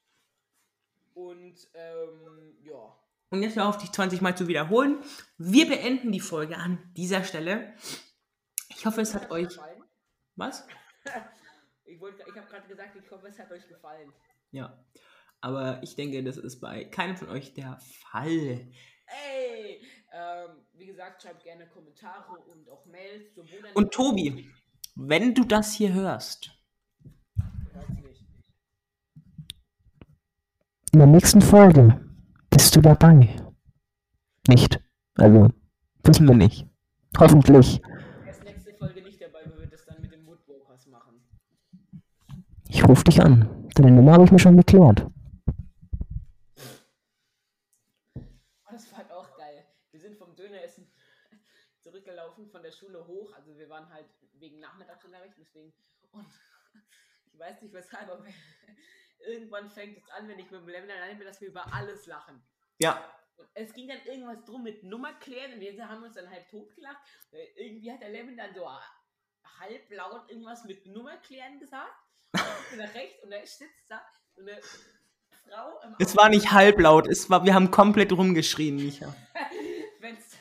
Und, 1.14 1.57
ähm, 1.75 2.57
ja. 2.62 2.97
Und 3.31 3.42
jetzt 3.42 3.57
hör 3.57 3.68
auf, 3.68 3.79
dich 3.79 3.90
20 3.92 4.21
Mal 4.21 4.37
zu 4.37 4.49
wiederholen. 4.49 5.03
Wir 5.38 5.66
beenden 5.68 6.12
die 6.12 6.21
Folge 6.21 6.57
an 6.57 6.92
dieser 6.97 7.25
Stelle. 7.25 7.75
Ich 8.68 8.85
hoffe, 8.85 9.01
es 9.01 9.14
hat 9.14 9.31
euch. 9.31 9.49
gefallen? 9.49 9.83
Was? 10.37 10.66
Ich, 11.85 12.01
wollte- 12.01 12.25
ich 12.27 12.35
habe 12.37 12.47
gerade 12.47 12.66
gesagt, 12.68 12.97
ich 12.97 13.11
hoffe, 13.11 13.27
es 13.29 13.38
hat 13.38 13.51
euch 13.51 13.68
gefallen. 13.68 14.11
Ja. 14.51 14.83
Aber 15.42 15.83
ich 15.83 15.95
denke, 15.95 16.23
das 16.25 16.38
ist 16.38 16.59
bei 16.61 16.85
keinem 16.85 17.16
von 17.18 17.29
euch 17.29 17.53
der 17.53 17.79
Fall. 18.11 18.73
Ey! 19.07 19.83
Ähm, 20.14 20.51
wie 20.75 20.87
gesagt, 20.87 21.22
schreibt 21.22 21.42
gerne 21.42 21.66
Kommentare 21.68 22.38
und 22.53 22.68
auch 22.68 22.85
Mails. 22.87 23.25
Und 23.75 23.90
Tobi, 23.92 24.51
wenn 24.94 25.35
du 25.35 25.44
das 25.44 25.72
hier 25.72 25.92
hörst. 25.92 26.51
In 30.92 30.98
der 30.98 31.07
nächsten 31.07 31.40
Folge 31.40 31.98
bist 32.51 32.77
du 32.77 32.83
dabei. 32.83 33.35
Nicht. 34.46 34.79
Also, 35.14 35.48
wissen 36.05 36.29
wir 36.29 36.35
nicht. 36.35 36.66
Hoffentlich. 37.18 37.81
Erst 38.27 38.44
nächste 38.44 38.75
Folge 38.75 39.01
nicht 39.01 39.20
dabei, 39.22 39.40
weil 39.46 39.61
wir 39.61 39.66
das 39.68 39.87
dann 39.87 40.03
mit 40.03 40.12
den 40.12 40.27
Woodwalkers 40.27 40.87
machen. 40.88 41.27
Ich 42.68 42.87
rufe 42.87 43.05
dich 43.05 43.22
an. 43.22 43.68
Deine 43.75 43.92
Nummer 43.92 44.12
habe 44.12 44.25
ich 44.25 44.33
mir 44.33 44.38
schon 44.38 44.57
geklärt. 44.59 45.07
Oh, 48.14 48.20
das 48.70 48.90
war 48.90 48.98
halt 48.98 49.11
auch 49.12 49.37
geil. 49.38 49.64
Wir 49.92 50.01
sind 50.01 50.16
vom 50.16 50.35
Döneressen 50.37 50.87
zurückgelaufen 51.81 52.48
von 52.48 52.62
der 52.72 52.78
Schule 52.78 53.06
hoch. 53.06 53.32
Also 53.35 53.56
wir 53.58 53.68
waren 53.68 53.92
halt 53.92 54.06
wegen 54.35 54.61
Nachmittagsunterricht, 54.61 55.37
deswegen. 55.38 55.72
Und 56.11 56.26
ich 57.32 57.38
weiß 57.38 57.62
nicht 57.62 57.74
weshalb, 57.74 58.08
aber 58.08 58.24
irgendwann 59.26 59.70
fängt 59.70 59.98
es 59.98 60.08
an, 60.11 60.28
wenn 60.28 60.38
ich 60.38 60.50
mit 60.50 60.61
dem 60.61 60.68
Level 60.68 60.90
allein 60.90 61.18
bin, 61.18 61.26
dass 61.26 61.40
wir 61.40 61.48
über 61.48 61.72
alles 61.72 62.06
lachen. 62.06 62.42
ja, 62.78 63.18
es 63.54 63.72
ging 63.72 63.88
dann 63.88 64.02
irgendwas 64.04 64.44
drum 64.44 64.62
mit 64.62 64.82
Nummer 64.82 65.12
klären 65.14 65.54
und 65.54 65.61
wir 65.61 65.88
haben 65.88 66.02
uns 66.02 66.14
dann 66.14 66.30
halb 66.30 66.48
tot 66.48 66.74
gelacht. 66.74 67.00
Irgendwie 67.56 67.90
hat 67.90 68.00
der 68.00 68.11
Lemon 68.11 68.37
dann 68.37 68.54
so 68.54 68.68
halb 69.58 69.90
laut 69.90 70.28
irgendwas 70.30 70.64
mit 70.64 70.87
Nummer 70.87 71.16
klären 71.18 71.58
gesagt. 71.58 71.92
Und 72.32 72.78
nach 72.78 72.94
rechts 72.94 73.22
und 73.22 73.30
da 73.30 73.44
sitzt 73.44 73.90
da 73.90 74.02
so 74.35 74.42
eine 74.42 74.61
Frau 75.48 75.80
im 75.82 75.96
es 75.98 76.16
war 76.16 76.28
nicht 76.28 76.52
halblaut, 76.52 77.08
es 77.08 77.28
war, 77.28 77.44
wir 77.44 77.54
haben 77.54 77.70
komplett 77.70 78.12
rumgeschrien, 78.12 78.76
Micha. 78.76 79.14
Fenster, 80.00 80.38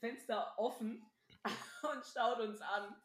Fenster 0.00 0.58
offen 0.58 1.05
und 1.92 2.04
schaut 2.04 2.40
uns 2.40 2.60
an. 2.60 2.96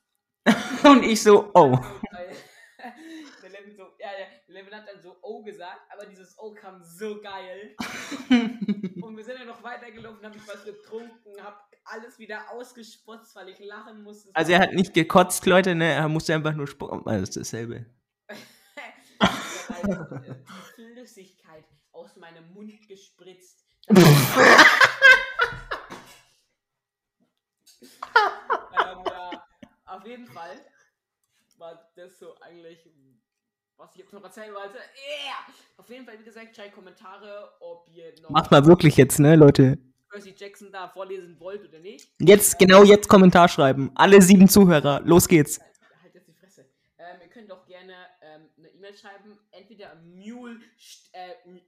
Und 0.83 1.03
ich 1.03 1.21
so, 1.21 1.51
oh. 1.53 1.77
Der 3.43 3.49
Levin 3.51 3.75
so, 3.75 3.83
ja, 3.99 4.09
der 4.17 4.27
Levin 4.47 4.73
hat 4.73 4.87
dann 4.87 4.99
so 4.99 5.15
O 5.21 5.43
gesagt, 5.43 5.81
aber 5.91 6.07
dieses 6.07 6.35
O 6.39 6.51
kam 6.51 6.83
so 6.83 7.21
geil. 7.21 7.75
Und 9.01 9.15
wir 9.17 9.23
sind 9.23 9.37
ja 9.37 9.45
noch 9.45 9.61
weitergelaufen, 9.61 10.25
hab 10.25 10.35
ich 10.35 10.47
was 10.47 10.63
getrunken, 10.63 11.43
hab 11.43 11.69
alles 11.83 12.17
wieder 12.17 12.49
ausgespotzt, 12.49 13.35
weil 13.35 13.49
ich 13.49 13.59
lachen 13.59 14.01
musste. 14.01 14.31
Also 14.33 14.53
er 14.53 14.61
hat 14.61 14.73
nicht 14.73 14.95
gekotzt, 14.95 15.45
Leute, 15.45 15.75
ne? 15.75 15.93
Er 15.93 16.09
musste 16.09 16.33
einfach 16.33 16.53
nur 16.53 16.65
spucken. 16.65 17.03
Das 17.05 17.21
ist 17.21 17.37
dasselbe. 17.37 17.85
Flüssigkeit 20.73 21.65
aus 21.91 22.15
meinem 22.15 22.51
Mund 22.53 22.87
gespritzt. 22.87 23.63
ähm, 23.89 23.97
ja, 28.73 29.47
auf 29.91 30.05
jeden 30.05 30.27
Fall 30.27 30.65
war 31.57 31.91
das 31.95 32.17
so 32.17 32.35
eigentlich, 32.41 32.89
was 33.77 33.91
ich 33.93 33.99
jetzt 33.99 34.13
noch 34.13 34.23
erzählen 34.23 34.53
wollte. 34.53 34.75
Yeah! 34.75 35.55
Auf 35.77 35.89
jeden 35.89 36.05
Fall, 36.05 36.19
wie 36.19 36.23
gesagt, 36.23 36.55
schreibt 36.55 36.73
Kommentare, 36.73 37.51
ob 37.59 37.87
ihr 37.93 38.13
noch 38.21 38.31
Macht 38.31 38.51
mal 38.51 38.65
wirklich 38.65 38.97
jetzt, 38.97 39.19
ne, 39.19 39.35
Leute? 39.35 39.77
Percy 40.09 40.33
Jackson 40.35 40.71
da 40.71 40.89
vorlesen 40.89 41.39
wollt 41.39 41.67
oder 41.67 41.79
nicht. 41.79 42.09
Jetzt, 42.19 42.59
genau 42.59 42.83
jetzt 42.83 43.07
Kommentar 43.07 43.47
schreiben. 43.47 43.91
Alle 43.95 44.21
sieben 44.21 44.49
Zuhörer. 44.49 45.01
Los 45.05 45.27
geht's. 45.27 45.59
Halt 46.01 46.13
jetzt 46.13 46.27
die 46.27 46.33
Fresse. 46.33 46.65
Ähm, 46.97 47.21
ihr 47.21 47.29
könnt 47.29 47.51
auch 47.51 47.65
gerne 47.65 47.93
ähm, 48.21 48.49
eine 48.57 48.69
E-Mail 48.69 48.93
schreiben, 48.93 49.39
entweder 49.51 49.91
an 49.91 50.13
mule, 50.13 50.59
äh, 51.13 51.29
äh, 51.29 51.61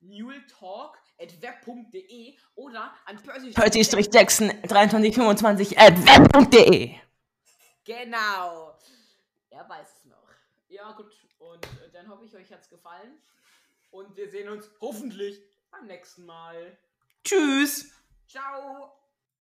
muletalk 0.00 0.98
at 1.20 1.42
web.de 1.42 2.36
oder 2.54 2.92
an 3.06 3.16
Percy 3.16 3.50
Percy-Jackson 3.50 4.50
2325 4.68 5.78
at 5.78 5.98
web.de. 6.06 7.02
Genau. 7.84 8.78
Er 9.50 9.68
weiß 9.68 9.88
es 9.98 10.04
noch. 10.06 10.28
Ja, 10.68 10.92
gut. 10.92 11.12
Und 11.38 11.64
äh, 11.64 11.90
dann 11.92 12.08
hoffe 12.08 12.24
ich, 12.24 12.34
euch 12.34 12.52
hat's 12.52 12.68
gefallen. 12.68 13.20
Und 13.90 14.16
wir 14.16 14.30
sehen 14.30 14.48
uns 14.48 14.70
hoffentlich 14.80 15.42
beim 15.70 15.86
nächsten 15.86 16.24
Mal. 16.24 16.78
Tschüss. 17.24 17.92
Ciao. 18.26 19.01